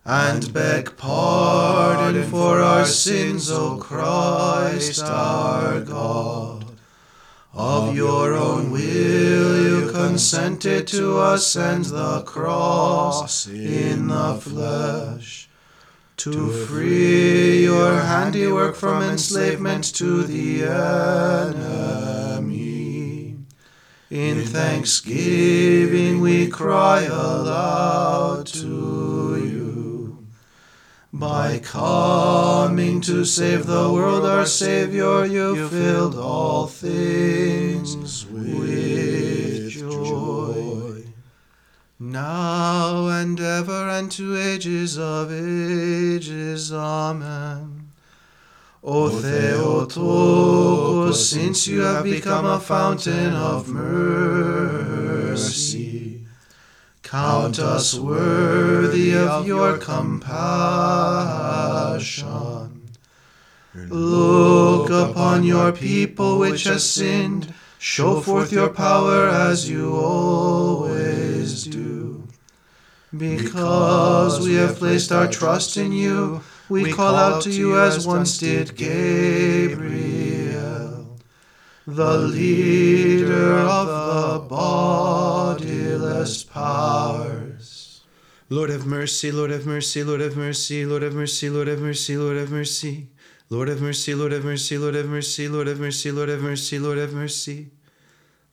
and 0.03 0.51
beg 0.51 0.97
pardon 0.97 2.23
for 2.23 2.59
our 2.59 2.85
sins, 2.85 3.51
O 3.51 3.77
Christ 3.77 5.03
our 5.03 5.79
God. 5.81 6.60
Of 7.53 7.97
your 7.97 8.33
own 8.33 8.71
will 8.71 9.61
you 9.61 9.91
consented 9.91 10.87
to 10.87 11.21
ascend 11.21 11.85
the 11.85 12.21
cross 12.21 13.45
in 13.45 14.07
the 14.07 14.35
flesh, 14.41 15.49
to 16.15 16.49
free 16.65 17.63
your 17.63 17.99
handiwork 17.99 18.75
from 18.75 19.03
enslavement 19.03 19.83
to 19.95 20.23
the 20.23 20.63
enemy. 20.63 22.55
In 24.09 24.45
thanksgiving 24.45 26.21
we 26.21 26.47
cry 26.47 27.01
aloud 27.01 28.47
to. 28.47 29.00
By 31.13 31.59
coming 31.59 33.01
to 33.01 33.25
save 33.25 33.65
the 33.67 33.91
world, 33.91 34.25
our 34.25 34.45
Savior, 34.45 35.25
you 35.25 35.67
filled 35.67 36.15
all 36.15 36.67
things 36.67 38.25
with 38.27 39.71
joy. 39.71 41.03
Now 41.99 43.07
and 43.07 43.37
ever 43.39 43.89
and 43.89 44.09
to 44.11 44.37
ages 44.37 44.97
of 44.97 45.33
ages. 45.33 46.71
Amen. 46.71 47.89
O 48.81 49.09
Theotokos, 49.09 49.93
since 51.29 51.67
you 51.67 51.81
have 51.81 52.05
become 52.05 52.45
a 52.45 52.59
fountain 52.59 53.33
of 53.33 53.67
mercy, 53.67 53.91
count 57.11 57.59
us 57.59 57.99
worthy 57.99 59.13
of 59.13 59.45
your 59.45 59.77
compassion. 59.77 60.31
Look 63.75 64.89
upon 64.89 65.43
your 65.43 65.73
people 65.73 66.39
which 66.39 66.63
has 66.63 66.89
sinned, 66.89 67.53
show 67.77 68.21
forth 68.21 68.53
your 68.53 68.69
power 68.69 69.27
as 69.27 69.69
you 69.69 69.93
always 69.93 71.65
do. 71.65 72.23
Because 73.17 74.39
we 74.39 74.53
have 74.53 74.77
placed 74.77 75.11
our 75.11 75.27
trust 75.27 75.75
in 75.75 75.91
you, 75.91 76.39
we 76.69 76.93
call 76.93 77.15
out 77.15 77.43
to 77.43 77.51
you 77.51 77.77
as 77.77 78.07
once 78.07 78.37
did 78.37 78.77
Gabriel, 78.77 79.99
the 81.85 82.17
leader 82.17 83.57
of 83.57 83.87
the 83.87 84.39
bodiless 86.21 86.43
powers. 86.43 88.01
Lord 88.49 88.69
have 88.69 88.85
mercy, 88.85 89.31
Lord 89.31 89.51
have 89.51 89.65
mercy, 89.65 90.03
Lord 90.03 90.21
have 90.21 90.35
mercy, 90.35 90.85
Lord 90.85 91.01
have 91.01 91.13
mercy, 91.13 91.49
Lord 91.49 91.67
have 91.67 91.79
mercy, 91.79 92.17
Lord 92.17 92.37
have 92.37 92.51
mercy. 92.51 93.09
Lord 93.49 93.67
have 93.69 93.81
mercy, 93.81 94.13
Lord 94.13 94.31
have 94.31 94.43
mercy, 94.45 94.77
Lord 94.77 94.95
have 94.95 95.07
mercy, 95.09 95.47
Lord 95.47 95.67
have 95.67 95.79
mercy, 95.79 96.11
Lord 96.11 96.29
have 96.29 96.41
mercy, 96.41 96.79
Lord 96.79 96.97
have 96.97 97.13
mercy. 97.13 97.71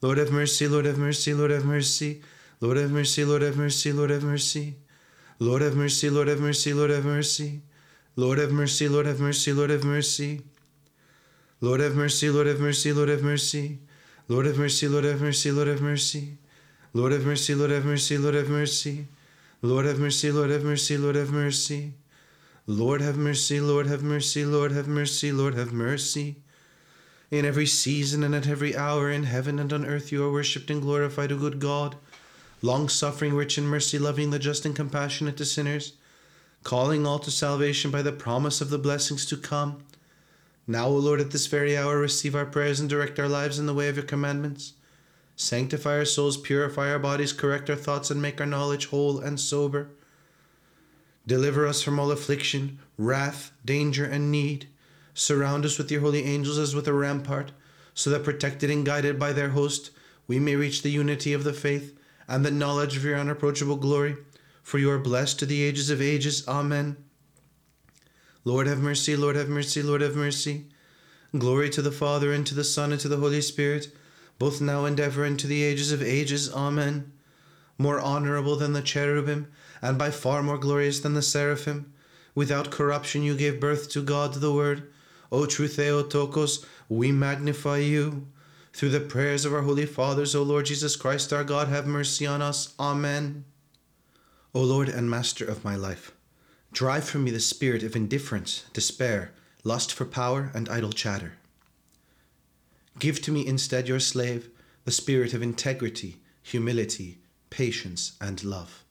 Lord 0.00 0.18
have 0.18 0.30
mercy, 0.32 0.66
Lord 0.68 0.86
have 0.86 0.98
mercy, 0.98 1.32
Lord 1.34 1.50
have 1.50 1.64
mercy. 1.64 2.14
Lord 2.60 2.76
have 2.76 2.90
mercy, 2.90 3.24
Lord 3.24 3.42
have 3.42 3.60
mercy, 3.60 3.92
Lord 3.92 4.10
have 4.10 4.24
mercy. 4.24 4.74
Lord 5.40 5.60
have 5.62 5.74
mercy, 5.74 6.08
Lord 6.08 6.28
have 6.28 6.40
mercy, 6.40 6.72
Lord 6.72 6.90
have 6.90 7.04
mercy. 7.04 7.62
Lord 8.16 8.38
have 8.38 8.52
mercy, 8.52 8.88
Lord 8.88 9.06
have 9.06 9.20
mercy, 9.20 9.52
Lord 9.52 9.70
have 9.70 9.84
mercy. 9.84 10.42
Lord 11.60 11.80
have 11.80 11.94
mercy, 11.94 12.30
Lord 12.30 12.46
have 12.46 12.60
mercy, 12.60 12.92
Lord 12.92 13.08
have 13.08 13.22
mercy. 13.22 13.78
Lord 14.28 14.46
have 14.46 14.58
mercy, 14.58 14.88
Lord 14.88 15.04
have 15.04 15.20
mercy, 15.20 15.50
Lord 15.50 15.68
have 15.68 15.80
mercy. 15.82 16.38
Lord 16.94 17.12
have 17.12 17.26
mercy, 17.26 17.54
Lord 17.54 17.70
have 17.70 17.84
mercy, 17.84 18.16
Lord 18.16 18.34
have 18.34 18.48
mercy. 18.48 19.08
Lord 19.60 19.84
have 19.84 19.98
mercy, 19.98 20.32
Lord 20.32 20.50
have 20.50 20.64
mercy, 20.64 20.96
Lord 20.96 21.16
have 21.16 21.30
mercy. 21.30 21.92
Lord 22.66 23.00
have 23.00 23.18
mercy, 23.18 23.60
Lord 23.60 23.86
have 23.86 24.02
mercy, 24.02 24.44
Lord 24.44 24.72
have 24.72 24.88
mercy, 24.88 25.32
Lord 25.32 25.54
have 25.54 25.72
mercy. 25.72 26.36
In 27.30 27.44
every 27.44 27.66
season 27.66 28.22
and 28.22 28.34
at 28.34 28.46
every 28.46 28.74
hour, 28.74 29.10
in 29.10 29.24
heaven 29.24 29.58
and 29.58 29.72
on 29.72 29.84
earth, 29.84 30.10
you 30.12 30.24
are 30.24 30.32
worshipped 30.32 30.70
and 30.70 30.80
glorified, 30.80 31.30
O 31.30 31.36
good 31.36 31.60
God, 31.60 31.96
long 32.62 32.88
suffering, 32.88 33.34
rich 33.34 33.58
in 33.58 33.64
mercy, 33.64 33.98
loving 33.98 34.30
the 34.30 34.38
just 34.38 34.64
and 34.64 34.74
compassionate 34.74 35.36
to 35.36 35.44
sinners, 35.44 35.92
calling 36.62 37.06
all 37.06 37.18
to 37.18 37.30
salvation 37.30 37.90
by 37.90 38.00
the 38.00 38.12
promise 38.12 38.62
of 38.62 38.70
the 38.70 38.78
blessings 38.78 39.26
to 39.26 39.36
come. 39.36 39.82
Now, 40.66 40.86
O 40.86 40.96
Lord, 40.96 41.20
at 41.20 41.32
this 41.32 41.46
very 41.46 41.76
hour, 41.76 41.98
receive 41.98 42.34
our 42.34 42.46
prayers 42.46 42.80
and 42.80 42.88
direct 42.88 43.18
our 43.18 43.28
lives 43.28 43.58
in 43.58 43.66
the 43.66 43.74
way 43.74 43.88
of 43.88 43.96
your 43.96 44.06
commandments. 44.06 44.72
Sanctify 45.40 45.98
our 45.98 46.04
souls, 46.04 46.36
purify 46.36 46.90
our 46.90 46.98
bodies, 46.98 47.32
correct 47.32 47.70
our 47.70 47.76
thoughts, 47.76 48.10
and 48.10 48.20
make 48.20 48.40
our 48.40 48.46
knowledge 48.46 48.86
whole 48.86 49.20
and 49.20 49.38
sober. 49.38 49.88
Deliver 51.28 51.64
us 51.64 51.80
from 51.80 52.00
all 52.00 52.10
affliction, 52.10 52.80
wrath, 52.98 53.52
danger, 53.64 54.04
and 54.04 54.32
need. 54.32 54.66
Surround 55.14 55.64
us 55.64 55.78
with 55.78 55.92
your 55.92 56.00
holy 56.00 56.24
angels 56.24 56.58
as 56.58 56.74
with 56.74 56.88
a 56.88 56.92
rampart, 56.92 57.52
so 57.94 58.10
that 58.10 58.24
protected 58.24 58.68
and 58.68 58.84
guided 58.84 59.16
by 59.16 59.32
their 59.32 59.50
host, 59.50 59.92
we 60.26 60.40
may 60.40 60.56
reach 60.56 60.82
the 60.82 60.90
unity 60.90 61.32
of 61.32 61.44
the 61.44 61.52
faith 61.52 61.96
and 62.26 62.44
the 62.44 62.50
knowledge 62.50 62.96
of 62.96 63.04
your 63.04 63.16
unapproachable 63.16 63.76
glory. 63.76 64.16
For 64.64 64.78
you 64.78 64.90
are 64.90 64.98
blessed 64.98 65.38
to 65.38 65.46
the 65.46 65.62
ages 65.62 65.88
of 65.88 66.02
ages. 66.02 66.46
Amen. 66.48 66.96
Lord 68.44 68.66
have 68.66 68.80
mercy, 68.80 69.14
Lord 69.14 69.36
have 69.36 69.48
mercy, 69.48 69.82
Lord 69.82 70.00
have 70.00 70.16
mercy. 70.16 70.66
Glory 71.36 71.70
to 71.70 71.80
the 71.80 71.92
Father, 71.92 72.32
and 72.32 72.44
to 72.44 72.56
the 72.56 72.64
Son, 72.64 72.90
and 72.90 73.00
to 73.00 73.08
the 73.08 73.18
Holy 73.18 73.40
Spirit, 73.40 73.92
both 74.38 74.60
now 74.60 74.84
and 74.84 74.98
ever, 75.00 75.24
and 75.24 75.38
to 75.38 75.46
the 75.46 75.62
ages 75.62 75.92
of 75.92 76.02
ages. 76.02 76.52
Amen. 76.52 77.12
More 77.78 78.00
honorable 78.00 78.56
than 78.56 78.72
the 78.72 78.82
cherubim, 78.82 79.48
and 79.80 79.98
by 79.98 80.10
far 80.10 80.42
more 80.42 80.58
glorious 80.58 81.00
than 81.00 81.14
the 81.14 81.22
seraphim, 81.22 81.92
without 82.34 82.70
corruption 82.70 83.22
you 83.22 83.36
gave 83.36 83.60
birth 83.60 83.88
to 83.90 84.02
God 84.02 84.34
the 84.34 84.52
Word. 84.52 84.90
O 85.30 85.46
true 85.46 85.68
Theotokos, 85.68 86.64
we 86.88 87.12
magnify 87.12 87.78
you. 87.78 88.26
Through 88.72 88.90
the 88.90 89.00
prayers 89.00 89.44
of 89.44 89.52
our 89.52 89.62
holy 89.62 89.86
fathers, 89.86 90.34
O 90.34 90.42
Lord 90.42 90.66
Jesus 90.66 90.96
Christ, 90.96 91.32
our 91.32 91.44
God, 91.44 91.68
have 91.68 91.86
mercy 91.86 92.26
on 92.26 92.42
us. 92.42 92.74
Amen. 92.78 93.44
O 94.54 94.62
Lord 94.62 94.88
and 94.88 95.10
Master 95.10 95.44
of 95.44 95.64
my 95.64 95.74
life, 95.74 96.12
Drive 96.70 97.08
from 97.08 97.24
me 97.24 97.30
the 97.30 97.40
spirit 97.40 97.82
of 97.82 97.96
indifference, 97.96 98.66
despair, 98.72 99.32
lust 99.64 99.92
for 99.92 100.04
power, 100.04 100.50
and 100.54 100.68
idle 100.68 100.92
chatter. 100.92 101.32
Give 102.98 103.20
to 103.22 103.32
me 103.32 103.46
instead, 103.46 103.88
your 103.88 104.00
slave, 104.00 104.50
the 104.84 104.90
spirit 104.90 105.34
of 105.34 105.42
integrity, 105.42 106.20
humility, 106.42 107.18
patience, 107.50 108.16
and 108.20 108.42
love. 108.42 108.84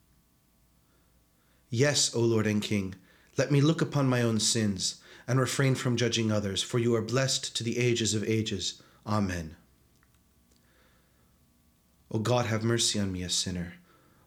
Yes, 1.70 2.16
O 2.16 2.22
Lord 2.22 2.48
and 2.48 2.62
King, 2.62 2.96
let 3.38 3.52
me 3.52 3.60
look 3.60 3.82
upon 3.82 4.08
my 4.08 4.22
own 4.22 4.40
sins 4.40 5.02
and 5.28 5.40
refrain 5.40 5.76
from 5.76 5.98
judging 5.98 6.32
others, 6.32 6.64
for 6.64 6.80
you 6.80 6.96
are 6.96 7.02
blessed 7.02 7.56
to 7.58 7.64
the 7.64 7.78
ages 7.78 8.14
of 8.14 8.24
ages. 8.24 8.82
Amen. 9.06 9.58
O 12.10 12.20
God, 12.20 12.46
have 12.46 12.64
mercy 12.64 13.00
on 13.00 13.12
me, 13.12 13.24
a 13.24 13.30
sinner. 13.30 13.74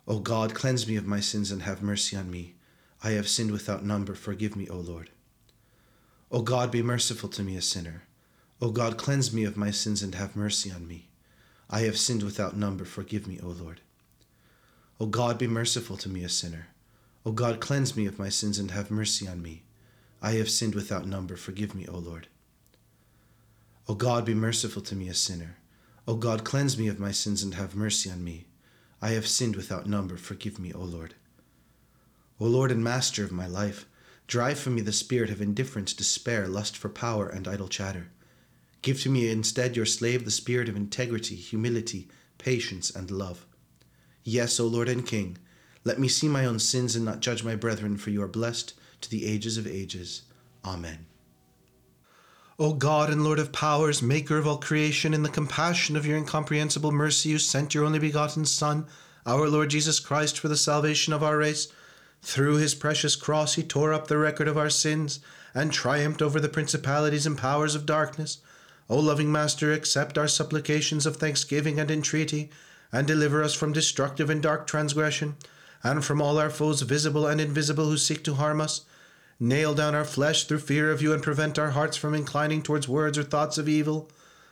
O 0.07 0.19
God, 0.19 0.55
cleanse 0.55 0.87
me 0.87 0.97
of 0.97 1.07
my 1.07 1.21
sins 1.21 1.51
and 1.51 1.63
have 1.63 1.83
mercy 1.83 2.17
on 2.17 2.31
me. 2.31 2.55
I 3.03 3.13
have 3.13 3.29
sinned 3.29 3.53
without 3.53 3.85
number. 3.85 4.15
Forgive 4.15 4.55
me, 4.55 4.69
O 4.69 4.77
Lord. 4.77 5.11
O 6.31 6.43
God, 6.43 6.71
be 6.71 6.83
merciful 6.83 7.31
to 7.31 7.43
me, 7.43 7.57
a 7.57 7.63
sinner. 7.63 8.03
O 8.63 8.71
God, 8.71 8.99
cleanse 8.99 9.33
me 9.33 9.45
of 9.45 9.57
my 9.57 9.71
sins 9.71 10.03
and 10.03 10.15
have 10.15 10.37
mercy 10.37 10.71
on 10.71 10.87
me. 10.87 11.09
I 11.71 11.81
have 11.81 11.97
sinned 11.97 12.23
without 12.23 12.57
number. 12.57 12.85
Forgive 12.85 13.27
me, 13.27 13.41
O 13.43 13.49
Lord. 13.49 13.81
O 15.01 15.07
God, 15.07 15.39
be 15.39 15.47
merciful 15.47 15.97
to 15.97 16.11
me, 16.11 16.25
a 16.25 16.29
sinner. 16.29 16.67
O 17.25 17.33
God, 17.33 17.59
cleanse 17.59 17.97
me 17.97 18.05
of 18.05 18.19
my 18.19 18.29
sins 18.29 18.59
and 18.59 18.71
have 18.73 18.91
mercy 18.91 19.27
on 19.27 19.41
me. 19.41 19.63
I 20.21 20.33
have 20.33 20.51
sinned 20.51 20.75
without 20.75 21.07
number. 21.07 21.37
Forgive 21.37 21.75
me, 21.75 21.87
O 21.87 21.97
Lord. 21.97 22.27
O 23.89 23.95
God, 23.95 24.27
be 24.27 24.35
merciful 24.35 24.83
to 24.83 24.95
me, 24.95 25.09
a 25.09 25.15
sinner. 25.15 25.57
O 26.07 26.17
God, 26.17 26.45
cleanse 26.45 26.77
me 26.77 26.89
of 26.89 27.01
my 27.01 27.13
sins 27.13 27.43
and 27.43 27.55
have 27.55 27.75
mercy 27.75 28.11
on 28.11 28.23
me. 28.23 28.45
I 29.01 29.11
have 29.11 29.27
sinned 29.27 29.57
without 29.57 29.87
number. 29.87 30.19
Forgive 30.19 30.59
me, 30.59 30.71
O 30.75 30.81
Lord. 30.81 31.15
O 32.39 32.45
Lord 32.45 32.71
and 32.71 32.85
Master 32.85 33.25
of 33.25 33.33
my 33.33 33.47
life, 33.47 33.87
drive 34.27 34.59
from 34.59 34.75
me 34.75 34.83
the 34.83 34.93
spirit 34.93 35.31
of 35.31 35.41
indifference, 35.41 35.95
despair, 35.95 36.47
lust 36.47 36.77
for 36.77 36.91
power, 36.91 37.27
and 37.27 37.49
idle 37.49 37.69
chatter. 37.69 38.11
Give 38.83 39.01
to 39.03 39.11
me 39.11 39.31
instead, 39.31 39.77
your 39.77 39.87
slave, 39.87 40.25
the 40.25 40.31
spirit 40.31 40.69
of 40.69 40.77
integrity, 40.77 41.37
humility, 41.37 42.09
patience, 42.39 42.91
and 42.91 43.11
love. 43.11 43.47
Yes, 44.25 44.59
O 44.59 44.67
Lord 44.67 44.89
and 44.89 45.07
King, 45.07 45.39
let 45.85 45.99
me 45.99 46.09
see 46.09 46.29
my 46.29 46.45
own 46.45 46.59
sins 46.59 46.97
and 46.97 47.05
not 47.05 47.21
judge 47.21 47.43
my 47.45 47.57
brethren, 47.57 47.97
for 47.97 48.11
you 48.11 48.23
are 48.23 48.29
blessed 48.29 48.75
to 49.03 49.11
the 49.11 49.27
ages 49.27 49.57
of 49.57 49.67
ages. 49.67 50.23
Amen. 50.65 51.07
O 52.59 52.75
God 52.75 53.09
and 53.09 53.25
Lord 53.25 53.39
of 53.39 53.53
powers, 53.53 54.03
maker 54.03 54.37
of 54.37 54.47
all 54.47 54.59
creation, 54.59 55.15
in 55.15 55.23
the 55.23 55.31
compassion 55.31 55.97
of 55.97 56.05
your 56.05 56.19
incomprehensible 56.19 56.93
mercy, 56.93 57.31
you 57.31 57.39
sent 57.39 57.75
your 57.75 57.87
only 57.87 57.99
begotten 57.99 58.45
Son, 58.45 58.87
our 59.25 59.49
Lord 59.49 59.71
Jesus 59.71 59.99
Christ, 59.99 60.39
for 60.39 60.49
the 60.49 60.57
salvation 60.57 61.15
of 61.15 61.23
our 61.23 61.39
race. 61.39 61.69
Through 62.21 62.57
his 62.57 62.75
precious 62.75 63.17
cross, 63.17 63.55
he 63.55 63.63
tore 63.63 63.95
up 63.95 64.09
the 64.09 64.19
record 64.19 64.47
of 64.47 64.59
our 64.59 64.69
sins 64.69 65.21
and 65.55 65.73
triumphed 65.73 66.21
over 66.21 66.39
the 66.39 66.51
principalities 66.51 67.25
and 67.25 67.39
powers 67.39 67.75
of 67.75 67.87
darkness. 67.87 68.41
O 68.91 68.99
loving 68.99 69.31
Master, 69.31 69.73
accept 69.73 70.19
our 70.19 70.27
supplications 70.27 71.07
of 71.07 71.15
thanksgiving 71.15 71.79
and 71.79 71.93
entreaty, 71.93 72.51
and 72.91 73.07
deliver 73.07 73.41
us 73.41 73.55
from 73.55 73.73
destructive 73.73 74.29
and 74.29 74.43
dark 74.43 74.67
transgression, 74.67 75.37
and 75.85 76.05
from 76.05 76.21
all 76.21 76.39
our 76.39 76.51
foes, 76.51 76.83
visible 76.83 77.25
and 77.25 77.41
invisible, 77.41 77.85
who 77.85 77.97
seek 77.97 78.25
to 78.25 78.35
harm 78.35 78.61
us. 78.61 78.81
Nail 79.39 79.75
down 79.75 79.95
our 79.95 80.05
flesh 80.05 80.43
through 80.43 80.59
fear 80.59 80.91
of 80.91 81.01
you, 81.01 81.13
and 81.13 81.23
prevent 81.23 81.57
our 81.57 81.71
hearts 81.71 81.97
from 81.97 82.15
inclining 82.15 82.63
towards 82.63 82.89
words 82.89 83.17
or 83.17 83.23
thoughts 83.23 83.59
of 83.59 83.69
evil, 83.69 84.11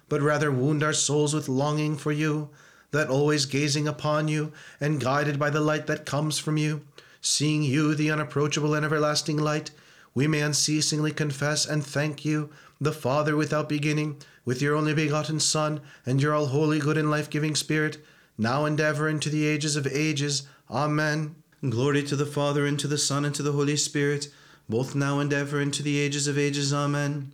but 0.08 0.22
rather 0.22 0.52
wound 0.52 0.84
our 0.84 0.92
souls 0.92 1.34
with 1.34 1.48
longing 1.48 1.96
for 1.96 2.12
you, 2.12 2.48
that 2.92 3.08
always 3.08 3.44
gazing 3.44 3.88
upon 3.88 4.28
you, 4.28 4.52
and 4.80 5.00
guided 5.00 5.36
by 5.36 5.50
the 5.50 5.60
light 5.60 5.88
that 5.88 6.06
comes 6.06 6.38
from 6.38 6.56
you, 6.56 6.82
seeing 7.20 7.64
you, 7.64 7.92
the 7.92 8.08
unapproachable 8.08 8.72
and 8.72 8.84
everlasting 8.84 9.36
light, 9.36 9.72
we 10.18 10.26
may 10.26 10.40
unceasingly 10.40 11.12
confess 11.12 11.64
and 11.64 11.86
thank 11.86 12.24
you, 12.24 12.50
the 12.80 12.90
Father 12.90 13.36
without 13.36 13.68
beginning, 13.68 14.16
with 14.44 14.60
your 14.60 14.74
only 14.74 14.92
begotten 14.92 15.38
Son, 15.38 15.80
and 16.04 16.20
your 16.20 16.34
all 16.34 16.46
holy, 16.46 16.80
good, 16.80 16.98
and 16.98 17.08
life 17.08 17.30
giving 17.30 17.54
Spirit, 17.54 17.98
now 18.36 18.64
and 18.64 18.80
ever, 18.80 19.06
and 19.06 19.22
to 19.22 19.28
the 19.30 19.46
ages 19.46 19.76
of 19.76 19.86
ages. 19.86 20.48
Amen. 20.68 21.36
Glory 21.68 22.02
to 22.02 22.16
the 22.16 22.26
Father, 22.26 22.66
and 22.66 22.80
to 22.80 22.88
the 22.88 22.98
Son, 22.98 23.24
and 23.24 23.32
to 23.36 23.44
the 23.44 23.52
Holy 23.52 23.76
Spirit, 23.76 24.26
both 24.68 24.96
now 24.96 25.20
and 25.20 25.32
ever, 25.32 25.60
and 25.60 25.72
to 25.74 25.84
the 25.84 26.00
ages 26.00 26.26
of 26.26 26.36
ages. 26.36 26.74
Amen. 26.74 27.32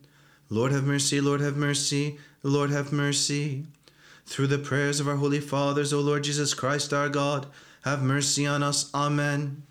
Lord 0.50 0.70
have 0.70 0.84
mercy, 0.84 1.22
Lord 1.22 1.40
have 1.40 1.56
mercy, 1.56 2.18
Lord 2.42 2.68
have 2.68 2.92
mercy. 2.92 3.64
Through 4.26 4.48
the 4.48 4.58
prayers 4.58 5.00
of 5.00 5.08
our 5.08 5.16
holy 5.16 5.40
fathers, 5.40 5.94
O 5.94 6.02
Lord 6.02 6.24
Jesus 6.24 6.52
Christ 6.52 6.92
our 6.92 7.08
God, 7.08 7.46
have 7.84 8.02
mercy 8.02 8.46
on 8.46 8.62
us. 8.62 8.90
Amen. 8.92 9.62